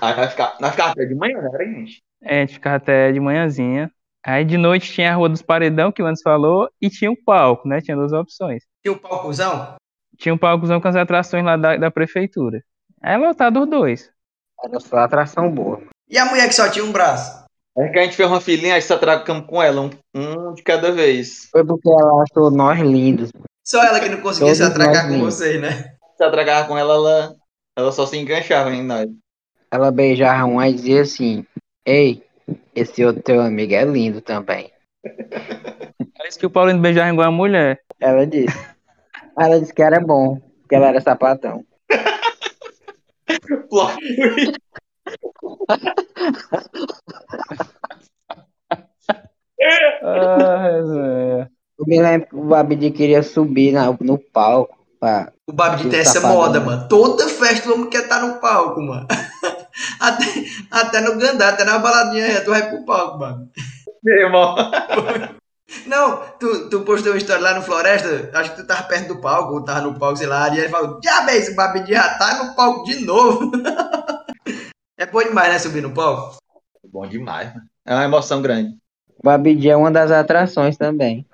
[0.00, 2.02] Aí nós ficava, nós ficava até de manhã, né, gente?
[2.22, 3.90] É, a gente ficava até de manhãzinha.
[4.24, 7.16] Aí de noite tinha a Rua dos Paredão, que o Anderson falou, e tinha um
[7.16, 7.80] palco, né?
[7.80, 8.62] Tinha duas opções.
[8.82, 9.76] Tinha um palcozão?
[10.16, 12.62] Tinha um palcozão com as atrações lá da, da prefeitura.
[13.02, 14.12] Aí lotado os dois.
[14.62, 15.82] Era só atração boa.
[16.08, 17.44] E a mulher que só tinha um braço?
[17.78, 20.62] É que a gente fez uma filhinha, aí só atracamos com ela, um, um de
[20.62, 21.48] cada vez.
[21.52, 23.30] Foi porque ela achou nós lindos.
[23.64, 25.34] Só ela que não conseguia se Todos atracar nós com vimos.
[25.34, 25.94] vocês, né?
[26.16, 27.36] Se atracava com ela, ela,
[27.76, 29.08] ela só se enganchava em nós.
[29.70, 31.46] Ela beijava um e dizia assim:
[31.86, 32.24] Ei,
[32.74, 34.70] esse outro teu amigo é lindo também.
[36.18, 37.80] Parece que o Paulinho beijava igual a mulher.
[38.00, 38.58] Ela disse.
[39.38, 41.64] Ela disse que era bom, que ela era sapatão.
[51.78, 54.78] Eu me lembro que o Abdi queria subir na- no palco.
[54.98, 55.32] Pra...
[55.46, 56.36] O Babi Do tem essa Safadão.
[56.36, 56.86] moda, mano.
[56.88, 59.06] Toda festa o homem quer estar no palco, mano.
[60.00, 60.24] Até,
[60.70, 63.48] até no Gandá, até na baladinha, tu vai pro palco, mano.
[64.02, 64.54] meu irmão.
[65.86, 69.20] Não, tu, tu postou uma história lá no Floresta, acho que tu tava perto do
[69.20, 72.18] palco, ou tava no palco, sei lá, e ele falou, já vez, o Babi já
[72.18, 73.52] tá no palco de novo.
[75.00, 76.36] é bom demais, né, subir no palco?
[76.92, 77.66] Bom demais, mano.
[77.86, 78.76] É uma emoção grande.
[79.24, 81.26] O Abdi é uma das atrações também.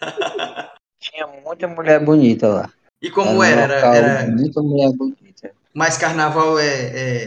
[1.00, 2.70] Tinha muita mulher bonita lá.
[3.00, 3.60] E como era?
[3.62, 5.50] Era, local era Muita mulher bonita.
[5.74, 6.64] mais carnaval é,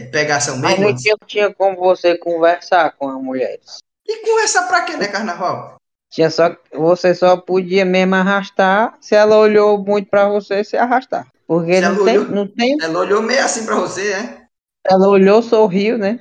[0.06, 0.84] pegação Mas mesmo?
[0.90, 3.78] não tinha, tinha como você conversar com as mulheres.
[4.06, 5.76] E conversar pra quê, né, carnaval?
[6.10, 11.26] Tinha só, você só podia mesmo arrastar se ela olhou muito pra você se arrastar.
[11.46, 12.76] Porque Se não ela tem, olhou- não tem.
[12.80, 14.47] Ela olhou meio assim pra você, né?
[14.88, 16.20] Ela olhou, sorriu, né?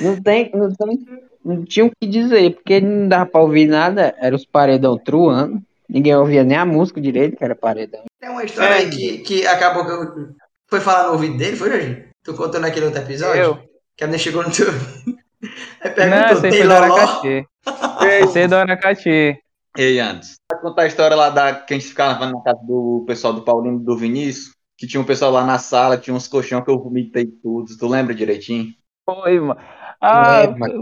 [0.00, 0.98] Não tem, não tem,
[1.44, 5.60] não tinha o que dizer, porque não dava pra ouvir nada, era os paredão truando.
[5.88, 8.04] Ninguém ouvia nem a música direito, que era paredão.
[8.20, 8.78] Tem uma história É.
[8.78, 10.28] aí que, que acabou que eu...
[10.68, 12.04] Foi falar no ouvido dele, foi, Jorginho?
[12.22, 13.42] Tu contou naquele outro episódio?
[13.42, 13.58] Eu?
[13.96, 14.66] Que a menina chegou no teu...
[15.82, 17.22] Aí Não, perguntou, aí tem loló?
[18.04, 19.38] Esse aí é do Aracati.
[19.76, 20.34] Ei, Anderson.
[20.52, 23.42] Vai contar a história lá da que a gente ficava na casa do pessoal do
[23.42, 26.70] Paulinho e do Vinícius, que tinha um pessoal lá na sala, tinha uns colchão que
[26.70, 27.76] eu vomitei tudo.
[27.76, 28.72] Tu lembra direitinho?
[29.04, 29.60] Foi, mano.
[30.00, 30.72] Ah, É, mas-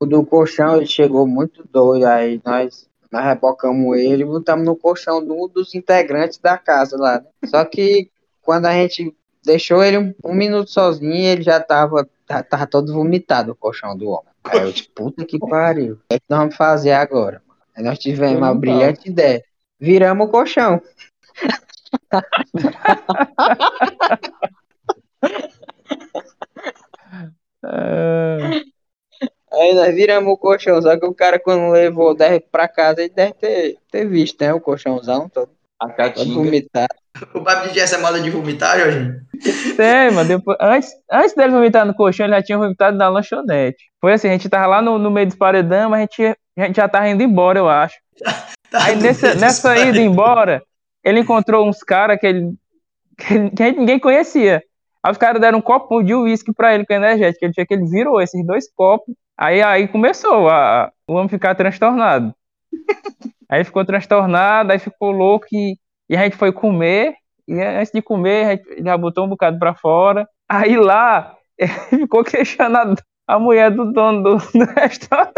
[0.00, 4.74] O do colchão, ele chegou muito doido, aí nós, nós rebocamos ele e botamos no
[4.74, 7.20] colchão de um dos integrantes da casa lá.
[7.20, 7.26] né?
[7.46, 8.10] Só que
[8.42, 9.14] quando a gente
[9.44, 13.96] deixou ele um, um minuto sozinho, ele já tava, já tava todo vomitado o colchão
[13.96, 14.32] do homem.
[14.42, 15.94] Aí eu disse, puta que pariu.
[15.94, 17.40] O que, é que nós vamos fazer agora?
[17.76, 19.44] Aí nós tivemos uma brilhante ideia.
[19.78, 20.82] Viramos o colchão.
[27.64, 28.60] ah,
[29.52, 33.12] Aí nós viramos o colchão, só que o cara quando levou deve pra casa, ele
[33.14, 34.52] deve ter, ter visto, né?
[34.52, 36.34] O colchãozão todo, A todo Catinga.
[36.34, 36.94] vomitado.
[37.32, 39.20] O Babi tinha essa moda de vomitar, Jorginho?
[39.76, 40.26] Tem, mano.
[40.26, 43.84] Depois, antes, antes dele vomitar no colchão, ele já tinha vomitado na lanchonete.
[44.00, 46.66] Foi assim, a gente tava lá no, no meio dos paredão, mas a gente, a
[46.66, 47.96] gente já tava indo embora, eu acho.
[48.70, 50.60] Tá Aí nessa, nessa ida embora,
[51.04, 52.54] ele encontrou uns caras que, ele,
[53.18, 54.62] que, que ninguém conhecia.
[55.02, 57.44] Aí os caras deram um copo de uísque pra ele com energético.
[57.44, 59.14] Ele tinha que ele virou esses dois copos.
[59.36, 62.34] Aí, aí começou a, o homem ficar transtornado.
[63.46, 65.76] Aí ficou transtornado, aí ficou louco e,
[66.08, 67.14] e a gente foi comer.
[67.46, 70.26] E antes de comer, a gente já botou um bocado pra fora.
[70.48, 71.70] Aí lá, ele
[72.02, 72.94] ficou queixando a,
[73.28, 75.34] a mulher do dono do, do restaurante.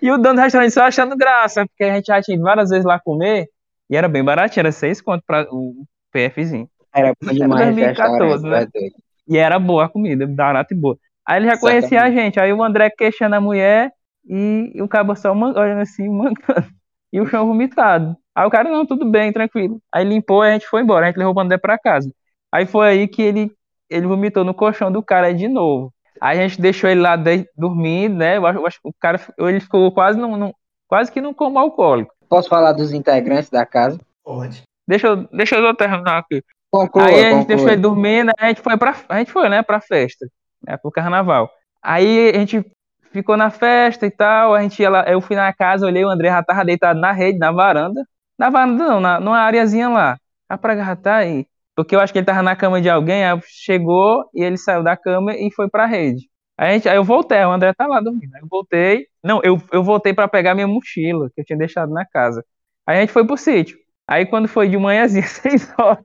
[0.00, 2.70] E o dono do restaurante só achando graça, porque a gente já tinha ido várias
[2.70, 3.48] vezes lá comer
[3.90, 6.68] e era bem baratinho, era seis conto para o PFzinho.
[6.94, 8.66] Era bom demais esse 2014, restaurante, né?
[8.72, 8.94] doido.
[9.26, 10.98] E era boa a comida, barata e boa.
[11.26, 11.80] Aí ele já Exatamente.
[11.80, 13.92] conhecia a gente, aí o André queixando a mulher
[14.26, 16.66] e, e o cabo só olhando assim, mancando.
[17.10, 18.14] E o chão vomitado.
[18.34, 19.80] Aí o cara, não, tudo bem, tranquilo.
[19.90, 22.12] Aí limpou e a gente foi embora, a gente levou o André pra casa.
[22.52, 23.50] Aí foi aí que ele
[23.88, 25.90] ele vomitou no colchão do cara de novo.
[26.20, 28.36] Aí a gente deixou ele lá de- dormindo, né?
[28.36, 30.52] Eu acho, eu acho que o cara ele ficou quase num, num-
[30.88, 32.14] quase que num coma alcoólico.
[32.28, 33.98] Posso falar dos integrantes da casa?
[34.24, 34.62] Pode.
[34.86, 36.42] Deixa eu, deixa eu terminar aqui.
[36.70, 37.46] Conclua, aí a gente conclua.
[37.46, 40.26] deixou ele dormindo, aí a gente foi pra, a gente foi, né, pra festa,
[40.66, 41.50] né, pro carnaval.
[41.82, 42.64] Aí a gente
[43.10, 46.08] ficou na festa e tal, a gente ia lá, eu fui na casa, olhei, o
[46.10, 48.04] André já tava deitado na rede, na varanda.
[48.38, 50.18] Na varanda não, na, numa areazinha lá.
[50.48, 51.46] A praga já tá aí.
[51.78, 54.82] Porque eu acho que ele tava na cama de alguém, aí chegou e ele saiu
[54.82, 56.28] da cama e foi pra rede.
[56.58, 58.34] Aí, a gente, aí eu voltei, o André tá lá dormindo.
[58.34, 59.06] Aí eu voltei.
[59.22, 62.44] Não, eu, eu voltei pra pegar minha mochila, que eu tinha deixado na casa.
[62.84, 63.78] Aí a gente foi pro sítio.
[64.08, 66.02] Aí quando foi de manhãzinha, seis horas.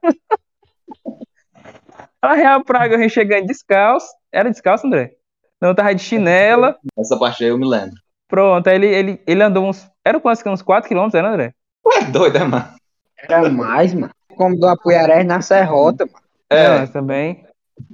[2.21, 4.05] A real praga, a gente chegando descalço.
[4.31, 5.13] Era descalço, André?
[5.59, 6.77] Não, eu tava de chinela.
[6.95, 7.95] Essa parte aí eu me lembro.
[8.27, 9.89] Pronto, aí ele, ele, ele andou uns.
[10.05, 11.55] Era quase que uns 4km, era, André?
[11.83, 12.69] Ué, doido, é, mano?
[13.17, 14.13] Era mais, mano.
[14.35, 16.23] Como do Apuiarés na Serrota, mano.
[16.49, 17.45] É, Não, também.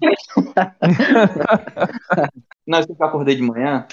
[2.68, 3.88] Não, eu sempre acordei de manhã,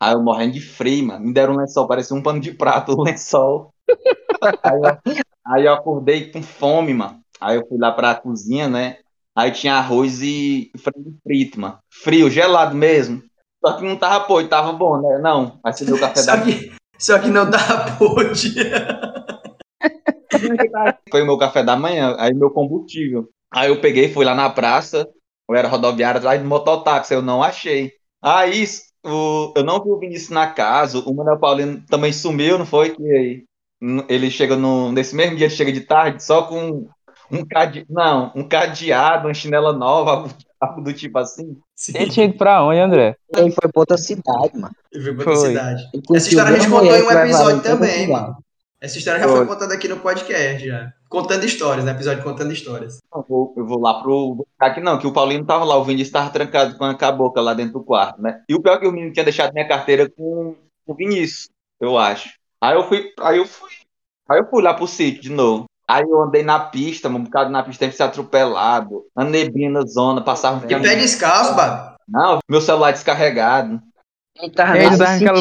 [0.00, 1.26] aí eu morrendo de frio, mano.
[1.26, 3.72] Me deram um lençol, parecia um pano de prato, o lençol.
[4.62, 4.98] Aí eu,
[5.46, 7.20] aí eu acordei com fome, mano.
[7.40, 8.98] Aí eu fui lá pra cozinha, né?
[9.34, 11.78] Aí tinha arroz e frango frito, mano.
[11.90, 13.22] Frio, gelado mesmo.
[13.64, 15.18] Só que não tava pô, tava bom, né?
[15.18, 15.58] Não.
[15.64, 18.54] Aí você deu o café Só da que, só que não dá pode.
[21.10, 23.28] Foi o meu café da manhã, aí meu combustível.
[23.50, 25.08] Aí eu peguei, fui lá na praça,
[25.48, 27.92] eu era rodoviária atrás do mototáxi, eu não achei.
[28.22, 28.64] Aí
[29.04, 32.90] o, eu não vi o Vinícius na casa, o Manuel Paulino também sumiu, não foi?
[32.90, 33.44] Que
[34.08, 36.88] ele chega no, nesse mesmo dia, ele chega de tarde só com
[37.30, 40.28] um cade, não, um cadeado, uma chinela nova,
[40.60, 41.56] algo, do tipo assim.
[41.94, 43.16] Ele tinha ir pra onde, André?
[43.36, 44.74] Ele foi pra outra cidade, mano.
[44.92, 45.48] Ele veio pra outra Foi.
[45.50, 45.82] cidade.
[46.14, 48.36] Essa história a gente contou em um episódio também, mano.
[48.84, 50.92] Essa história já foi contada aqui no podcast, já.
[51.08, 51.92] Contando histórias, né?
[51.92, 52.98] Episódio contando histórias.
[53.14, 54.46] Eu vou, eu vou lá pro.
[54.58, 57.54] Aqui não, que o Paulinho tava lá, o Vinícius tava trancado com a cabocla lá
[57.54, 58.42] dentro do quarto, né?
[58.46, 60.54] E o pior é que o menino tinha deixado minha carteira com
[60.86, 61.48] o Vinícius,
[61.80, 62.34] eu acho.
[62.60, 63.70] Aí eu fui, aí eu fui,
[64.28, 65.64] aí eu fui lá pro sítio de novo.
[65.88, 69.06] Aí eu andei na pista, um bocado na pista, teve que ser atropelado.
[69.16, 71.94] A neblina, zona, passava um pé descalço, Babi.
[72.06, 73.80] Não, meu celular descarregado.
[74.36, 75.40] Ele tava Ele naquela.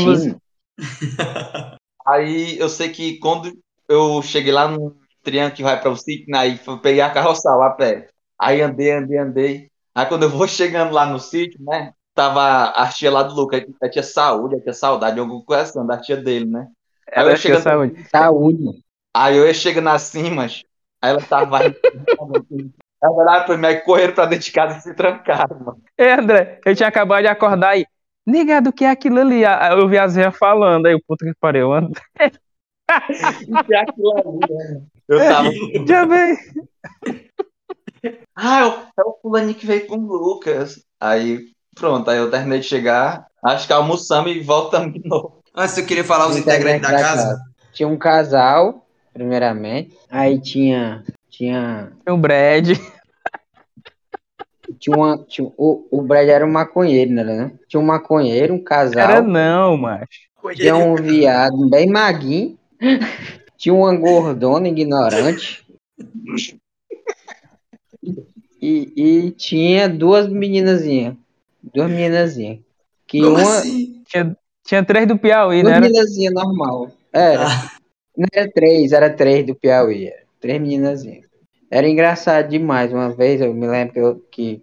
[2.06, 3.52] Aí eu sei que quando
[3.88, 7.62] eu cheguei lá no triângulo que vai para o sítio, né, aí peguei a carroçal
[7.62, 8.10] a pé.
[8.40, 9.72] Aí andei, andei, andei.
[9.96, 11.94] Aí quando eu vou chegando lá no sítio, né?
[12.16, 15.86] Tava a tia lá do Lucas, aí tinha saúde, aí tinha saudade, alguma coisa assim,
[15.88, 16.68] da tia dele, né?
[17.12, 18.10] Aí eu tia chegando, saúde.
[18.10, 20.64] Saúde, aí eu ia chegando assim, mas
[21.02, 21.60] aí ela tava.
[21.64, 25.82] Ela olhava pra mim, aí correram pra dentro de casa e se trancaram, mano.
[25.98, 27.86] Ei, André, eu tinha acabado de acordar aí.
[28.26, 29.46] Negado, o que é aquilo ali?
[29.46, 31.74] Aí Eu vi a Zé falando, aí o puta que pariu.
[31.74, 34.82] André, E é aquilo ali, né?
[35.08, 35.50] Eu tava.
[35.88, 36.38] já veio.
[38.36, 40.84] Ah, é o, é o fulaninho que veio com o Lucas.
[41.00, 45.42] Aí, pronto, aí eu terminei de chegar, acho que almoçamos e voltamos de novo.
[45.56, 47.40] Antes eu queria falar os integrantes da casa.
[47.74, 49.98] Tinha um casal, primeiramente.
[50.10, 51.04] Aí tinha.
[51.30, 51.92] Tinha.
[52.04, 52.78] Tem o Brad.
[54.80, 55.18] Tinha uma.
[55.28, 57.24] Tinha, o, o Brad era um maconheiro, né?
[57.24, 57.52] né?
[57.68, 59.04] Tinha um maconheiro, um casal.
[59.10, 60.08] Era não, macho.
[60.56, 62.58] Tinha um viado bem maguinho.
[63.58, 65.66] Tinha uma gordona ignorante.
[68.62, 71.16] E, e tinha duas meninazinhas.
[71.74, 72.60] Duas meninazinhas.
[73.08, 73.58] Que Como uma.
[73.58, 74.02] assim?
[74.06, 75.78] Tinha, tinha três do Piauí, Duas né?
[75.78, 76.92] Era- meninazinhas normal.
[77.12, 77.48] Era.
[78.18, 80.08] Não era três, era três do Piauí.
[80.08, 80.24] Era.
[80.40, 81.26] Três meninazinhas.
[81.70, 82.92] Era engraçado demais.
[82.92, 84.63] Uma vez eu me lembro que, eu- que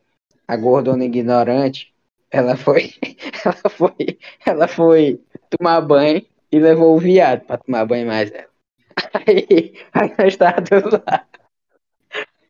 [0.51, 1.95] a gordona ignorante,
[2.29, 2.93] ela foi,
[3.47, 8.51] ela foi, ela foi tomar banho e levou o viado pra tomar banho mais ela.
[9.15, 11.25] Aí, aí nós estávamos lá.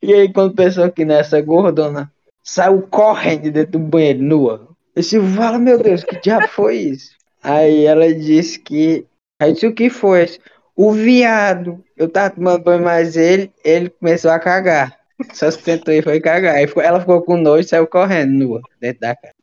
[0.02, 2.10] E aí quando pensou que nessa gordona
[2.42, 4.68] saiu correndo de dentro do banheiro nua.
[4.96, 7.10] Eu disse, fala, meu Deus, que diabo foi isso?
[7.42, 9.06] Aí ela disse que.
[9.38, 10.26] Aí disse, o que foi?
[10.74, 11.84] O viado.
[11.96, 14.99] Eu tava tomando banho mais ele, ele começou a cagar.
[15.32, 16.56] Só sustentou e foi cagar.
[16.56, 19.34] Ela ficou com nojo e saiu correndo nua dentro da casa.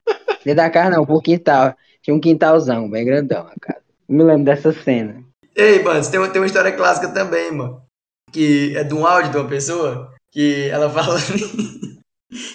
[0.44, 1.76] Dentro da casa não, pro quintal.
[2.02, 3.82] Tinha um quintalzão, bem grandão a casa.
[4.08, 5.24] Eu me lembro dessa cena.
[5.56, 7.82] Ei, mano, tem, tem uma história clássica também, mano.
[8.32, 11.18] Que é de um áudio de uma pessoa que ela fala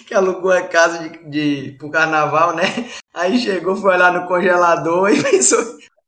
[0.07, 2.63] que alugou a casa de, de, pro carnaval, né?
[3.13, 5.59] Aí chegou, foi lá no congelador e pensou,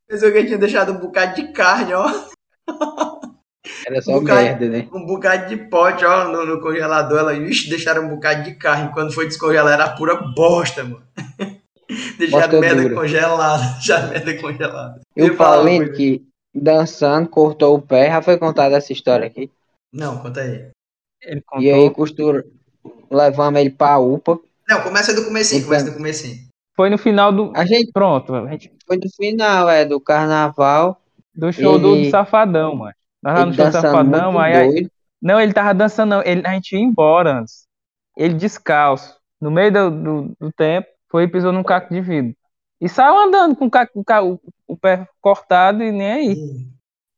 [0.08, 2.08] pensou que tinha deixado um bocado de carne, ó.
[3.88, 4.88] Era só Um bocado- merda, né?
[4.94, 7.20] Um bocado de pote, ó, no, no congelador.
[7.20, 8.92] Ela, ixi, deixaram um bocado de carne.
[8.94, 11.02] Quando foi descongelar, era pura bosta, mano.
[12.18, 12.96] deixaram Bosta merda dura.
[12.96, 13.64] congelada.
[13.78, 15.02] Deixaram merda congelada.
[15.16, 19.28] E o Eu falo, Paulinho que dançando, cortou o pé, já foi contada essa história
[19.28, 19.52] aqui.
[19.94, 20.68] Não, conta aí.
[21.24, 22.46] Ele E aí costura,
[23.12, 24.40] levamos ele pra UPA,
[24.70, 25.70] Não, começa do comecinho, Então.
[25.70, 26.38] começa do comecinho.
[26.76, 27.52] Foi no final do.
[27.56, 28.72] A gente Pronto, a gente...
[28.86, 31.02] foi no final, é, do carnaval.
[31.34, 32.94] do show Ele- do Safadão, mano.
[33.26, 34.92] Nós lá no Ele show do Safadão, aí, doido.
[35.22, 36.24] Não, ele tava dançando, não.
[36.24, 37.68] Ele, a gente ia embora antes.
[38.18, 39.20] Ele descalço.
[39.42, 42.36] No meio do, do, do tempo, foi e pisou num caco de vidro.
[42.80, 46.36] E saiu andando com o, caco, o, o- pé cortado e nem aí.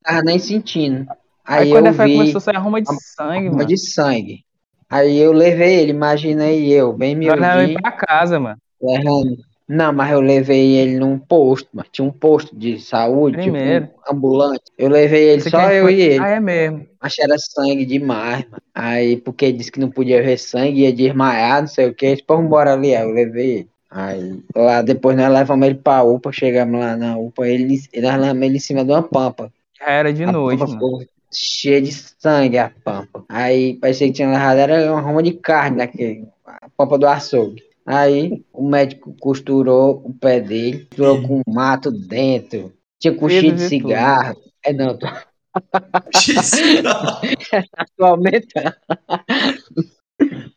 [0.03, 1.05] Tava nem sentindo.
[1.45, 3.67] Aí, Aí, quando eu a fé vi começou a sair arruma de sangue, uma mano.
[3.67, 4.45] de sangue.
[4.89, 8.57] Aí eu levei ele, imaginei eu, bem Nós miudinho, pra casa, mano.
[8.81, 9.46] levando.
[9.67, 13.87] Não, mas eu levei ele num posto, mas tinha um posto de saúde, Primeiro.
[13.87, 14.63] tipo um ambulante.
[14.77, 16.23] Eu levei ele, Você só eu e ele.
[16.23, 16.87] Ah, é mesmo.
[17.01, 18.63] Mas era sangue demais, mano.
[18.73, 22.11] Aí, porque disse que não podia ver sangue, ia desmaiar, não sei o que.
[22.11, 22.95] Disse, pô, bora ali.
[22.95, 23.69] Aí eu levei ele.
[23.89, 28.43] Aí, lá depois nós levamos ele pra UPA, chegamos lá na UPA, ele, nós levamos
[28.43, 29.51] ele em cima de uma pampa.
[29.77, 31.05] Já era de a noite, mano.
[31.31, 33.23] cheia de sangue, a pampa.
[33.29, 37.66] Aí, parecia que tinha levado, era uma roma de carne daquele, a pampa do açougue.
[37.87, 42.73] Aí, o médico costurou o pé dele, costurou com mato dentro.
[42.99, 43.69] Tinha coxinha de de tudo.
[43.69, 44.35] cigarro.
[44.65, 45.07] É, não, tô
[47.77, 48.47] atualmente.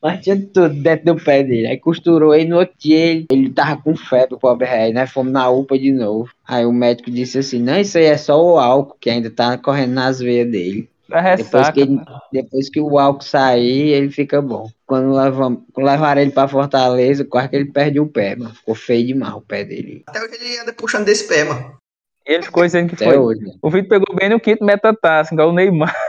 [0.03, 1.69] Mas tinha tudo dentro do pé dele.
[1.69, 5.07] Aí costurou aí no outro dia ele, ele tava com febre, o pobre rei, né?
[5.07, 6.29] Fomos na UPA de novo.
[6.45, 9.57] Aí o médico disse assim: não, isso aí é só o álcool que ainda tá
[9.57, 10.90] correndo nas veias dele.
[11.37, 12.21] Depois que, ele, mano.
[12.33, 14.71] depois que o álcool sair, ele fica bom.
[14.87, 18.55] Quando levam, levaram ele pra Fortaleza, quase que ele perde o pé, mano.
[18.55, 20.05] Ficou feio demais o pé dele.
[20.07, 21.79] Até hoje ele anda puxando desse pé, mano.
[22.25, 23.17] Ele ficou dizendo que Até foi.
[23.19, 23.41] hoje.
[23.41, 23.53] né?
[23.61, 25.95] O Vitor pegou bem no quinto metatarso, igual o Neymar.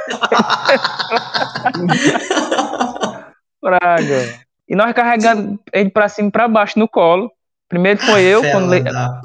[3.59, 4.39] Praga.
[4.67, 7.31] E nós carregando ele pra cima e pra baixo no colo.
[7.67, 9.21] Primeiro foi eu, quando, Fela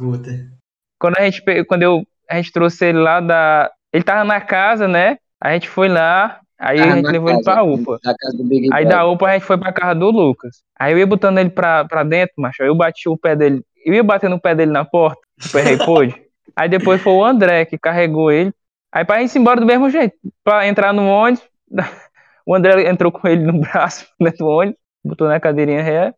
[0.99, 4.87] quando a gente quando eu a gente trouxe ele lá da ele tava na casa,
[4.87, 5.19] né?
[5.41, 8.01] A gente foi lá, aí a Tava gente levou ele casa, pra UPA.
[8.05, 10.63] Na casa do Big Aí da UPA a gente foi pra casa do Lucas.
[10.79, 12.63] Aí eu ia botando ele pra, pra dentro, macho.
[12.63, 13.63] Aí eu bati o pé dele.
[13.85, 16.15] Eu ia batendo o pé dele na porta, o pé rei pôde.
[16.57, 18.53] Aí depois foi o André que carregou ele.
[18.91, 20.17] Aí pra gente ir embora do mesmo jeito.
[20.43, 21.45] Pra entrar no ônibus,
[22.47, 26.15] o André entrou com ele no braço dentro do ônibus, botou na cadeirinha ré.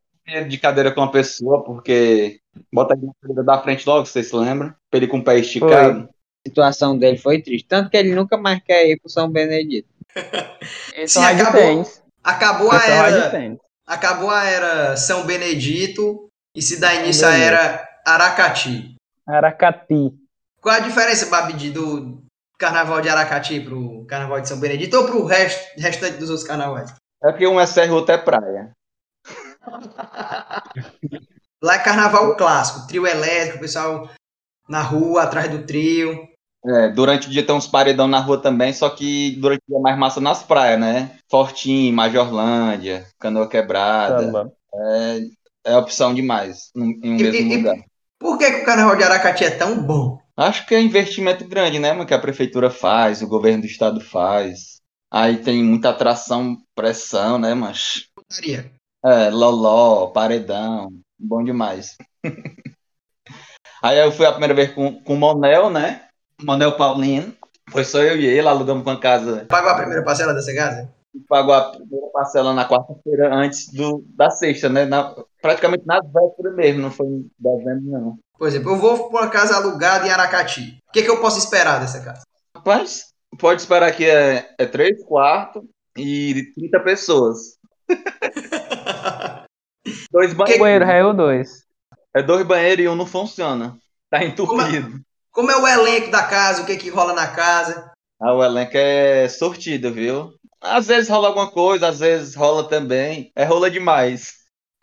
[0.48, 2.38] de cadeira com uma pessoa, porque
[2.72, 4.72] bota ele na cadeira da frente logo, vocês se lembram?
[4.90, 6.08] Pra ele com o pé esticado.
[6.08, 6.17] A
[6.48, 7.66] situação dele foi triste.
[7.68, 9.88] Tanto que ele nunca mais quer ir pro São Benedito.
[11.06, 11.92] Sim, acabou.
[12.24, 13.56] Acabou a é rádio era.
[13.86, 17.54] Acabou a era São Benedito e se dá início à Benedito.
[17.54, 18.94] era Aracati.
[19.26, 20.12] Aracati.
[20.60, 22.22] Qual a diferença, Babidi, do
[22.58, 26.92] carnaval de Aracati pro carnaval de São Benedito ou pro resto, restante dos outros carnavais?
[27.22, 28.72] É porque um é serra e o outro é praia.
[31.62, 34.10] Lá é carnaval clássico, trio elétrico, o pessoal
[34.68, 36.28] na rua, atrás do trio.
[36.66, 39.78] É, durante o dia tem uns paredão na rua também, só que durante o dia
[39.78, 41.16] é mais massa nas praias, né?
[41.30, 44.50] Fortim, Majorlândia, Canoa Quebrada.
[45.64, 47.76] É, é opção demais em um E- mesmo e- e- lugar.
[48.18, 50.18] Por que, que o carnaval de Aracati é tão bom?
[50.36, 54.00] Acho que é investimento grande, né, mano, que a prefeitura faz, o governo do estado
[54.00, 54.80] faz.
[55.10, 58.70] Aí tem muita atração, pressão, né, mas Putaria.
[59.04, 61.96] é, loló, paredão, bom demais.
[63.82, 66.07] Aí eu fui a primeira vez com, com o Monel, né?
[66.42, 67.34] Monel Paulino.
[67.70, 70.90] Foi só eu e ele, alugamos uma casa Pagou a primeira parcela dessa casa?
[71.28, 74.84] pagou a primeira parcela na quarta-feira antes do, da sexta, né?
[74.84, 78.18] Na- praticamente na véspera mesmo, não foi em dezembro, não.
[78.38, 80.78] Por exemplo, eu vou pra uma casa alugada em Aracati.
[80.88, 82.22] O que, que eu posso esperar dessa casa?
[82.54, 83.06] Rapaz,
[83.38, 85.62] pode esperar que é, é três quartos
[85.96, 87.38] e 30 pessoas.
[90.12, 90.60] dois O banheiros.
[90.60, 91.64] banheiro ré ou dois.
[92.14, 93.76] É dois banheiros e um não funciona.
[94.10, 95.00] Tá entupido.
[95.38, 96.62] Como é o elenco da casa?
[96.62, 97.92] O que, que rola na casa?
[98.20, 100.32] Ah, o elenco é sortido, viu?
[100.60, 103.30] Às vezes rola alguma coisa, às vezes rola também.
[103.36, 104.32] É rola demais.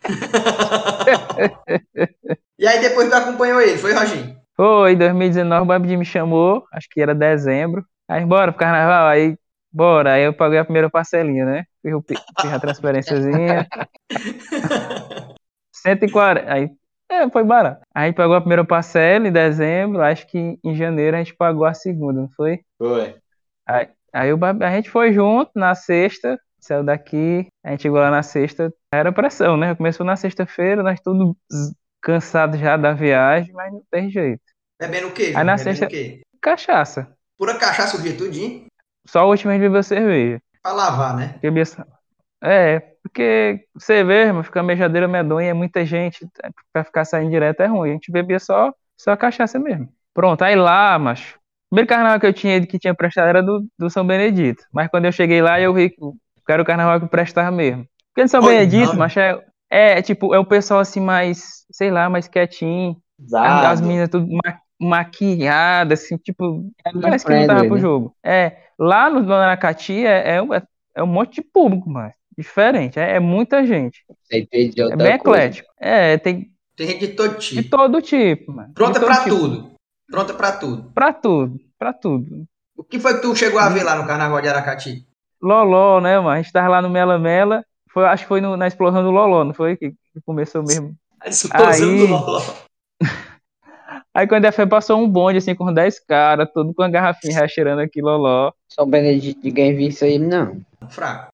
[2.58, 4.34] E aí depois tu acompanhou ele, foi, Roginho?
[4.56, 7.84] Foi, em 2019 o Babidi me chamou, acho que era dezembro.
[8.08, 9.36] Aí bora pro carnaval, aí
[9.70, 10.14] bora.
[10.14, 11.64] Aí eu paguei a primeira parcelinha, né?
[11.82, 11.92] Fiz
[12.50, 13.68] a transferênciazinha.
[15.70, 16.50] 140.
[16.50, 16.70] Aí
[17.08, 17.80] é, foi barato.
[17.94, 21.64] A gente pagou a primeira parcela em dezembro, acho que em janeiro a gente pagou
[21.64, 22.60] a segunda, não foi?
[22.78, 23.16] Foi.
[23.66, 28.10] Aí, aí o a gente foi junto na sexta, saiu daqui, a gente chegou lá
[28.10, 29.74] na sexta, era pressão, né?
[29.74, 31.34] Começou na sexta-feira, nós todos
[32.02, 34.42] cansados já da viagem, mas não tem jeito.
[34.80, 35.32] Bebendo o quê?
[35.34, 36.20] Aí na sexta- o?
[36.40, 37.12] Cachaça.
[37.38, 38.66] Pura cachaça o dia tudinho
[39.06, 40.40] Só a última a gente bebeu cerveja.
[40.62, 41.38] pra lavar, né?
[41.40, 41.64] Bebia
[42.42, 46.26] É, porque cerveja, mas fica mejadeira medonha, é muita gente,
[46.72, 47.90] pra ficar saindo direto é ruim.
[47.90, 49.88] A gente bebia só, só cachaça mesmo.
[50.14, 51.36] Pronto, aí lá, macho.
[51.36, 54.64] O primeiro carnaval que eu tinha que tinha prestado era do, do São Benedito.
[54.72, 55.96] Mas quando eu cheguei lá, eu vi que
[56.48, 57.86] era o carnaval que prestava mesmo.
[58.10, 58.96] Porque no São Oi, Benedito, não.
[58.96, 62.96] macho, é, É, tipo, é o pessoal assim mais, sei lá, mais quietinho.
[63.42, 63.64] As, Exato.
[63.64, 67.80] as meninas tudo ma maquiadas, assim, tipo, parece que não tava pro né?
[67.80, 68.14] jogo.
[68.22, 72.98] É, lá no, no Aracati é, é, um- é um monte de público, mas diferente,
[72.98, 74.04] é, é muita gente.
[74.30, 74.48] De
[74.82, 75.44] É bem coisa.
[75.46, 75.68] eclético.
[75.78, 77.70] É, tem Tem gente de todo de tipo.
[77.70, 78.68] todo tipo, mano.
[78.68, 79.28] De Pronta pra tipo.
[79.30, 79.70] tudo.
[80.10, 80.90] Pronta pra tudo.
[80.94, 82.44] Pra tudo, pra tudo.
[82.76, 85.06] O que foi que tu chegou a ver lá no Carnaval de Aracati?
[85.42, 86.30] Loló, né, mano?
[86.30, 87.64] A gente tava lá no Mela Mela.
[87.90, 89.76] Foi, acho que foi no- na explosão do Loló, não foi?
[89.76, 90.94] Que, que começou mesmo.
[91.20, 92.42] A explosão Aí- do Loló.
[94.14, 97.46] Aí quando a fé passou um bonde, assim, com 10 caras, todo com a garrafinha
[97.48, 98.50] cheirando aqui, Loló.
[98.70, 100.60] São Benedito, ninguém viu isso aí, não.
[100.88, 101.28] Fraco.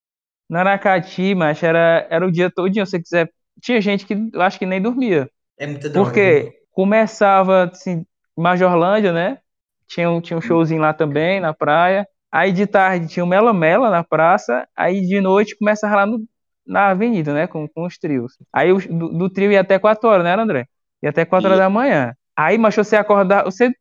[0.53, 3.31] No Aracati, mas era, era o dia todinho, se quiser.
[3.61, 5.31] Tinha gente que eu acho que nem dormia.
[5.57, 6.11] É muita droga.
[6.11, 8.05] Porque começava, assim,
[8.37, 9.39] Majorlândia, né?
[9.89, 12.07] Tinha um, tinha um showzinho lá também, na praia.
[12.31, 14.67] Aí de tarde tinha o Mela Mela na praça.
[14.77, 16.25] Aí de noite começava lá no,
[16.67, 17.47] na avenida, né?
[17.47, 18.35] Com, com os trios.
[18.53, 20.67] Aí o- do, do trio ia até 4 horas, né, André?
[21.03, 22.15] Ia até 4 horas da manhã.
[22.37, 23.73] Aí, mas você acordar, você.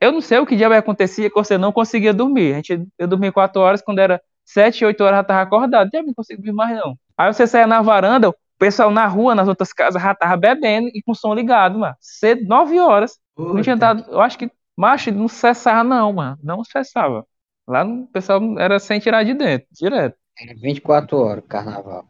[0.00, 2.52] Eu não sei o que diabo acontecia que você não conseguia dormir.
[2.54, 4.20] A gente, eu dormi 4 horas, quando era
[4.52, 5.90] 7, 8 horas já tava acordado.
[5.92, 6.96] Já não conseguia dormir mais, não.
[7.16, 10.88] Aí você saia na varanda, o pessoal na rua, nas outras casas, já tava bebendo
[10.94, 11.94] e com o som ligado, mano.
[12.00, 13.18] Cedo, 9 horas.
[13.36, 14.04] Não tinha dado.
[14.10, 14.50] Eu acho que.
[14.76, 16.38] Macho, não cessava, não, mano.
[16.42, 17.26] Não cessava.
[17.68, 20.16] Lá o pessoal era sem tirar de dentro, direto.
[20.38, 22.04] Era 24 horas, carnaval.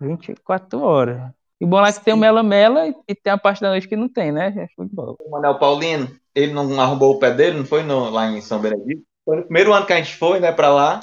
[0.00, 1.30] 24 horas.
[1.60, 3.96] E bom lá que tem o Mela Mela e, tem a parte da noite que
[3.96, 4.52] não tem, né?
[4.56, 5.14] É bola.
[5.24, 8.60] O Manel Paulino, ele não arrombou o pé dele, não foi no- lá em São
[8.60, 9.02] Benedito?
[9.24, 11.00] Foi no primeiro ano que a gente foi, né, pra lá.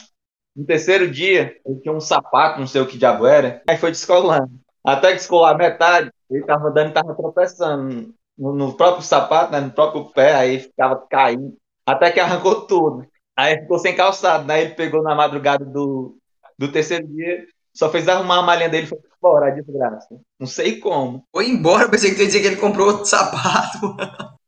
[0.56, 3.92] No terceiro dia, ele tinha um sapato, não sei o que diabo era, aí foi
[3.92, 4.52] descolando.
[4.84, 9.52] Até que descolou a metade, ele tava dando e tava tropeçando no, no próprio sapato,
[9.52, 11.56] né, no próprio pé, aí ficava caindo.
[11.86, 13.06] Até que arrancou tudo.
[13.36, 14.62] Aí ficou sem calçado, né?
[14.62, 16.18] Ele pegou na madrugada do,
[16.58, 20.20] do terceiro dia, só fez arrumar a malinha dele e foi embora, a desgraça.
[20.40, 21.26] Não sei como.
[21.32, 23.96] Foi embora, eu pensei que tu ia dizer que ele comprou outro sapato.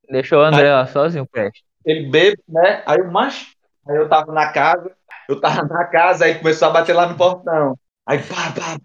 [0.10, 1.64] Deixou o André lá sozinho, preste.
[1.84, 2.84] ele bebe, né?
[2.86, 3.56] Aí o macho,
[3.88, 4.92] aí eu tava na casa,
[5.28, 7.78] eu tava na casa, aí começou a bater lá no portão.
[8.06, 8.78] Aí pá, pá.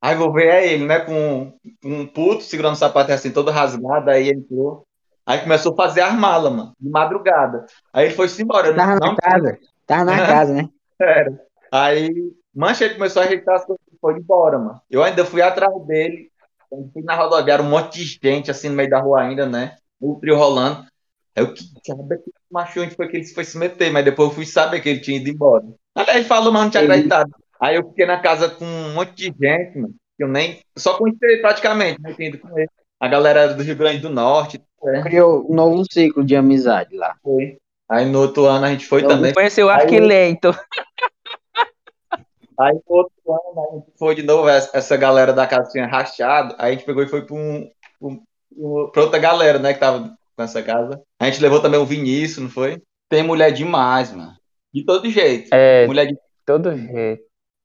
[0.00, 1.00] Aí vou ver é ele, né?
[1.00, 1.52] Com
[1.84, 4.86] um puto segurando o sapato assim, todo rasgado, aí ele entrou.
[5.26, 7.66] Aí começou a fazer as malas, mano, de madrugada.
[7.92, 8.74] Aí ele foi-se embora.
[8.74, 9.58] Tava não, na casa.
[9.86, 10.68] Tava na casa, né?
[10.96, 11.38] Sério.
[11.70, 14.80] Aí, mancha, ele começou a ajeitar as coisas e foi embora, mano.
[14.90, 16.30] Eu ainda fui atrás dele.
[16.92, 19.76] Fui na rodoviária, um monte de gente assim no meio da rua ainda, né?
[20.00, 20.86] O trio rolando.
[21.34, 23.92] Aí eu, que diabo é que macho onde foi que ele foi se meter?
[23.92, 25.64] Mas depois eu fui saber que ele tinha ido embora.
[26.06, 27.30] Ele falou, mas não tinha acreditado.
[27.60, 29.94] Aí eu fiquei na casa com um monte de gente, mano.
[30.16, 30.60] Que eu nem.
[30.76, 32.12] Só conheci ele praticamente, né?
[32.14, 32.68] Tinha ido com ele.
[33.00, 34.60] A galera era do Rio Grande do Norte.
[34.82, 35.02] né?
[35.02, 37.14] Criou um novo ciclo de amizade lá.
[37.22, 37.56] Foi.
[37.88, 39.32] Aí no outro ano a gente foi Eu também.
[39.32, 40.54] Conheceu o Aí- Arquilento.
[42.60, 45.86] Aí no outro ano a gente foi de novo, essa, essa galera da casa tinha
[45.86, 47.70] rachado, aí a gente pegou e foi pra, um,
[48.02, 48.20] um,
[48.56, 51.00] um- pra outra galera, né, que tava nessa casa.
[51.20, 52.82] A gente levou também o Vinícius, não foi?
[53.08, 54.32] Tem mulher demais, mano.
[54.78, 55.50] De todo jeito.
[55.52, 56.18] É, Mulher de...
[56.46, 57.24] todo jeito.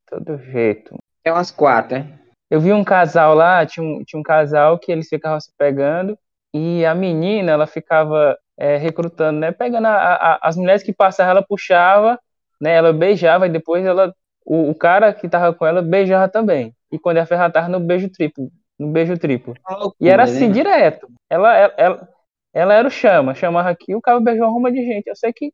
[0.10, 0.96] Todo jeito.
[1.24, 2.20] É umas quatro, né?
[2.50, 6.18] Eu vi um casal lá, tinha um, tinha um casal que eles ficavam se pegando
[6.54, 9.52] e a menina, ela ficava é, recrutando, né?
[9.52, 12.20] Pegando a- a- as mulheres que passavam, ela puxava,
[12.62, 12.74] né?
[12.76, 14.14] Ela beijava e depois ela,
[14.46, 16.76] o, o cara que tava com ela beijava também.
[16.92, 19.56] E quando a ferra tava no beijo triplo, no beijo triplo.
[20.00, 20.54] E era assim, né?
[20.54, 21.08] direto.
[21.30, 22.10] Ela, ela, ela,
[22.54, 25.08] ela era o chama, chamava aqui, o cara beijou uma ruma de gente.
[25.08, 25.52] Eu sei que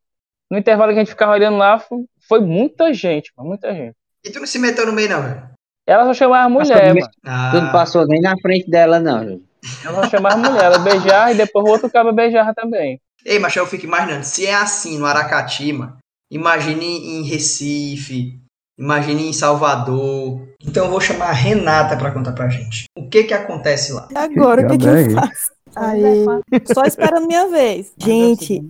[0.49, 3.95] no intervalo que a gente ficava olhando lá, foi, foi muita gente, mano, muita gente.
[4.25, 5.49] E tu não se meteu no meio, não, velho?
[5.87, 7.11] Ela só chamava Passou mulher, mano.
[7.25, 9.43] Ah, Tu não passou nem na frente dela, não, gente.
[9.83, 12.99] Ela só chamava mulher, ela beijava e depois o outro cara beijava também.
[13.25, 15.97] Ei, mas eu fico imaginando, se é assim no Aracati, mano,
[16.31, 18.39] imagine em Recife,
[18.77, 20.47] imagine em Salvador.
[20.65, 22.85] Então eu vou chamar a Renata pra contar pra gente.
[22.97, 24.07] O que que acontece lá?
[24.15, 25.51] Agora, o que, que eu faço?
[25.75, 26.25] Aí,
[26.73, 27.93] só esperando minha vez.
[27.97, 28.61] Gente,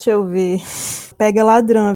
[0.00, 0.60] deixa eu ver.
[1.18, 1.92] Pega ladrão.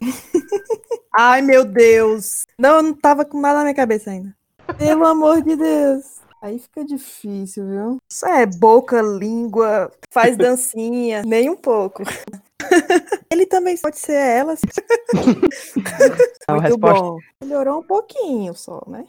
[1.17, 2.45] Ai, meu Deus.
[2.59, 4.37] Não, eu não tava com nada na minha cabeça ainda.
[4.79, 6.05] Pelo amor de Deus.
[6.43, 7.97] Aí fica difícil, viu?
[8.11, 12.03] Isso é boca, língua, faz dancinha, nem um pouco.
[13.31, 14.53] Ele também pode ser ela.
[16.47, 17.19] A Muito resposta- bom.
[17.43, 19.07] Melhorou um pouquinho só, né?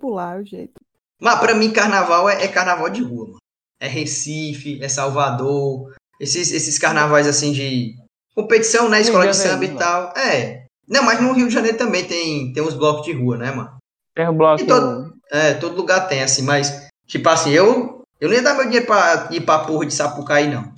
[0.00, 0.72] Pular o jeito.
[1.20, 3.38] Mas pra mim, carnaval é, é carnaval de rua, mano.
[3.78, 7.94] É Recife, é Salvador, esses, esses carnavais assim de
[8.36, 9.00] competição, né?
[9.00, 10.12] Escola de de samba e tal.
[10.16, 10.66] É.
[10.86, 13.76] Não, mas no Rio de Janeiro também tem, tem uns blocos de rua, né, mano?
[14.14, 14.64] Tem um bloco.
[14.64, 18.64] Todo, é, todo lugar tem, assim, mas, tipo assim, eu, eu não ia dar meu
[18.64, 20.74] dinheiro pra ir pra porra de Sapucaí, não.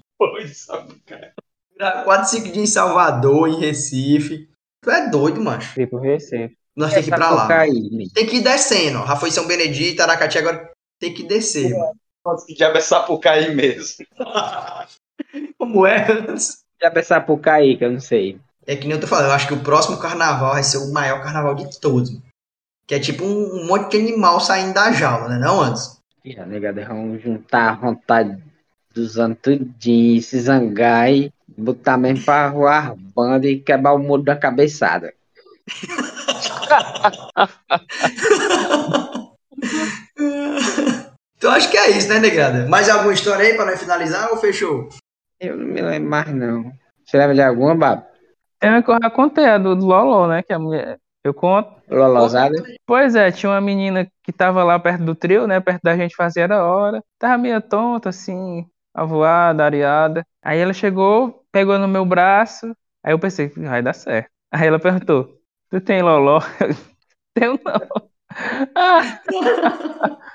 [0.55, 1.33] Sabe, cara.
[1.73, 4.49] Virar 4, 5 dias em Salvador, em Recife.
[4.81, 5.75] Tu é doido, macho.
[5.75, 6.57] Tipo Recife.
[6.75, 7.37] Nós tem que ir pra lá.
[7.43, 9.17] Sapucaí, Tem que ir descendo, ó.
[9.17, 11.93] Foi São Benedito, Aracati, agora tem que descer, mano.
[12.25, 14.05] Nossa, que diabo é Sapucaí mesmo.
[15.59, 16.07] Como é?
[16.81, 18.39] Já pensar por cair, que eu não sei.
[18.67, 20.93] É que nem eu tô falando, eu acho que o próximo carnaval vai ser o
[20.93, 22.11] maior carnaval de todos.
[22.11, 22.23] mano.
[22.87, 25.39] Que é tipo um, um monte de animal saindo da jaula, né?
[25.39, 25.99] Não, antes.
[26.25, 28.39] E a negada vão juntar a vontade
[28.95, 34.23] dos anos tudinho, se zangar e botar mesmo pra voar banda e quebrar o muro
[34.23, 35.13] da cabeçada.
[41.37, 42.67] Então acho que é isso, né, negrada?
[42.67, 44.89] Mais alguma história aí pra nós finalizar ou fechou?
[45.41, 46.73] Eu não me lembro mais, não.
[47.05, 48.05] Você lembra de alguma, Babo?
[48.59, 50.43] Tem uma que eu já contei, a do, do Loló, né?
[50.43, 50.99] Que a mulher.
[51.23, 51.71] Eu conto.
[51.89, 52.55] Lolosada?
[52.87, 55.61] Pois é, tinha uma menina que tava lá perto do trio, né?
[55.61, 57.03] Perto da gente fazia era hora.
[57.19, 60.25] Tava meio tonta, assim, avoada, areada.
[60.43, 62.75] Aí ela chegou, pegou no meu braço.
[63.03, 64.31] Aí eu pensei, vai dar certo.
[64.51, 65.39] Aí ela perguntou:
[65.71, 66.41] Tu tem loló?
[67.41, 68.11] Eu, Tenho não.
[68.75, 69.21] Ah.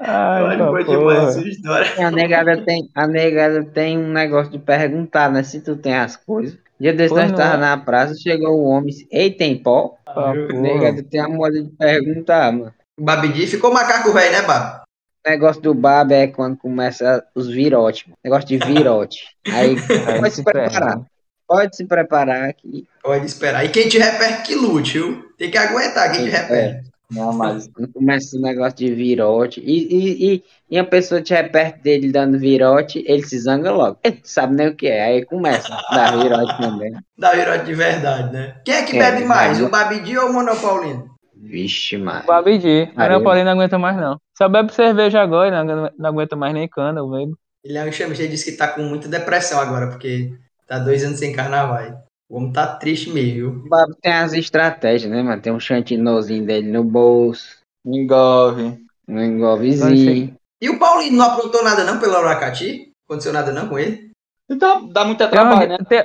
[0.00, 2.06] Ai, Olha, tá essa história.
[2.06, 5.42] A negada tem, a negada tem um negócio de perguntar, né?
[5.42, 6.58] Se tu tem as coisas.
[6.80, 7.58] Dia desse nós tava é.
[7.58, 9.96] na praça, chegou um homem, ei, tem pó?
[10.04, 10.34] A porra.
[10.60, 12.74] negada tem a moda de perguntar, mano.
[12.98, 14.82] O Babidi ficou macaco velho, né, Bab?
[15.26, 18.04] O negócio do babo é quando começa os virotes.
[18.22, 19.24] Negócio de virote.
[19.46, 19.76] Aí
[20.20, 21.00] pode se preparar.
[21.46, 23.64] Pode se preparar que Pode esperar.
[23.64, 25.32] E quem tiver perto que lute, viu?
[25.38, 26.93] Tem que aguentar quem tiver perto.
[27.14, 29.60] Não, mas começa esse negócio de virote.
[29.60, 33.98] E, e, e, e a pessoa estiver perto dele dando virote, ele se zanga logo.
[34.02, 35.04] Ele não sabe nem o que é.
[35.04, 36.92] Aí começa a dar virote também.
[37.16, 38.60] Da virote de verdade, né?
[38.64, 39.66] Quem é que É, bebe mais, vai.
[39.68, 41.14] o Babidi ou o Monopaulino?
[41.36, 42.24] Vixe, mano.
[42.26, 42.92] Babidi.
[42.96, 43.08] Aí.
[43.08, 44.18] Não, Paulinho não aguenta mais, não.
[44.36, 47.38] Só bebe cerveja agora, não, não aguenta mais nem cana, bebo.
[47.62, 50.36] Ele é um chama, ele disse que tá com muita depressão agora, porque
[50.66, 52.03] tá dois anos sem carnaval.
[52.28, 53.48] O homem tá triste mesmo, viu?
[53.50, 55.40] O babo tem as estratégias, né, mano?
[55.40, 58.78] Tem um chantinozinho dele no bolso, engove.
[59.06, 60.34] um engolvezinho.
[60.60, 62.90] E o Paulino não aprontou nada não pelo Aracati?
[63.06, 64.10] Aconteceu nada não com ele?
[64.48, 65.78] Dá, dá muito Tem, trabalho, né?
[65.88, 66.04] tem,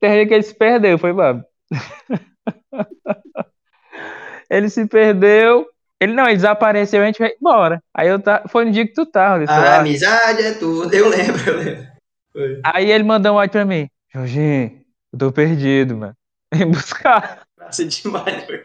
[0.00, 1.44] tem dia que ele se perdeu, foi, Babo?
[4.50, 5.66] ele se perdeu.
[6.00, 7.80] Ele não, ele desapareceu e a gente veio embora.
[7.94, 11.08] Aí eu tá, foi no dia que tu tava, eu A amizade é tudo, eu
[11.08, 11.86] lembro, eu lembro.
[12.32, 12.60] Foi.
[12.64, 13.88] Aí ele mandou um áudio pra mim.
[14.12, 14.79] Jorginho,
[15.12, 16.14] eu tô perdido, mano.
[16.54, 17.42] Vem buscar.
[17.56, 18.60] Praça demais, foi.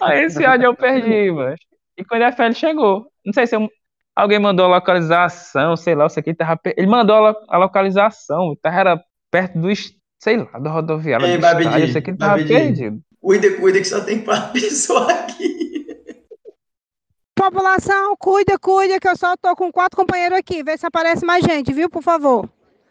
[0.00, 1.54] Aí esse áudio eu perdi, mano.
[1.96, 3.68] E quando a FL chegou, não sei se eu-
[4.16, 6.58] alguém mandou a localização, sei lá, isso aqui tava.
[6.76, 9.68] Ele mandou a, lo- a localização, tava era perto do,
[10.22, 12.48] sei lá, da rodoviária Ei, do Babidi, estádio, isso aqui tava Babidi.
[12.54, 13.00] perdido.
[13.20, 15.52] Cuida, cuida que só tem quatro pessoas aqui.
[17.34, 20.62] População, cuida, cuida, que eu só tô com quatro companheiros aqui.
[20.62, 22.48] Vê se aparece mais gente, viu, por favor.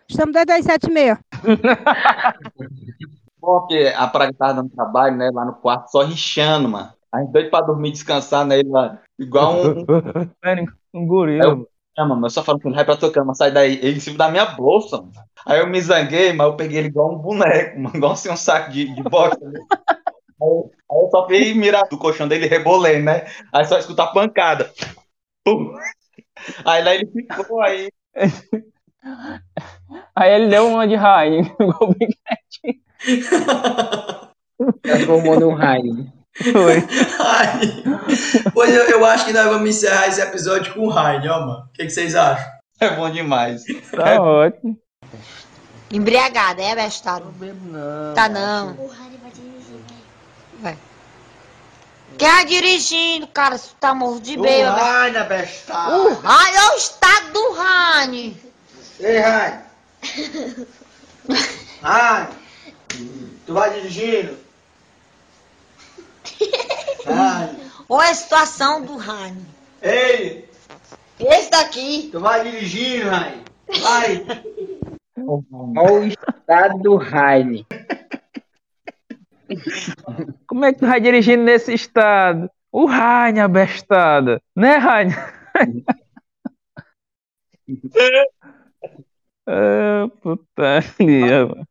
[0.10, 1.20] Estamos desde as sete e meia.
[3.40, 5.30] Bom, que a praga tava dando trabalho, né?
[5.34, 6.92] Lá no quarto, só rixando, mano.
[7.12, 9.00] A gente doido pra dormir, descansar nele lá.
[9.20, 9.86] Igual um.
[10.94, 11.46] Um gorila.
[11.46, 12.28] Eu, chama, mano.
[12.28, 13.76] Eu só falo com ele, vai pra tua cama, sai daí.
[13.82, 15.12] Ele em cima da minha bolsa, mano.
[15.46, 17.96] Aí eu me zanguei, mas eu peguei ele igual um boneco, mano.
[17.96, 19.44] Igual assim um saco de, de bosta.
[19.50, 19.60] né?
[20.42, 23.26] Aí, eu- aí eu só fui mirar do colchão dele e rebolei, né?
[23.54, 24.72] Aí só escutar pancada.
[25.46, 25.74] Pum.
[26.66, 27.92] Aí lá ele ficou, aí.
[30.16, 31.44] Aí ele deu uma de raio.
[34.82, 36.12] Transformou num raio.
[36.52, 36.88] Foi.
[38.54, 41.66] Pois eu, eu acho que nós vamos encerrar esse episódio com o Raine, ó, mano.
[41.68, 42.46] O que, que vocês acham?
[42.80, 43.64] É bom demais.
[43.92, 44.78] Tá ótimo.
[45.92, 47.26] Embriagada, é, bestado?
[47.26, 48.14] Não bebo não.
[48.14, 48.78] Tá não.
[50.62, 50.78] Vai.
[52.18, 53.58] Quem é dirigindo, cara?
[53.58, 54.80] Você tá morto de O bêbado.
[54.80, 55.98] Raine, bestada.
[55.98, 58.51] O Rani é o estado do Rani.
[59.02, 59.64] Ei, Raine.
[61.82, 62.28] Raine.
[63.46, 64.38] Tu vai dirigindo?
[67.06, 67.72] Raine.
[67.90, 69.46] Olha a situação do Rani.
[69.82, 70.48] Ei,
[71.20, 72.10] Esse daqui.
[72.12, 73.44] tu vai dirigindo, Raine?
[73.82, 74.26] Vai.
[75.78, 77.66] Olha o estado do Raine.
[80.48, 82.50] Como é que tu vai dirigindo nesse estado?
[82.72, 84.42] O Rainha bestada.
[84.56, 85.34] Né, Rainha?
[89.52, 91.68] Ah, putaria, mano.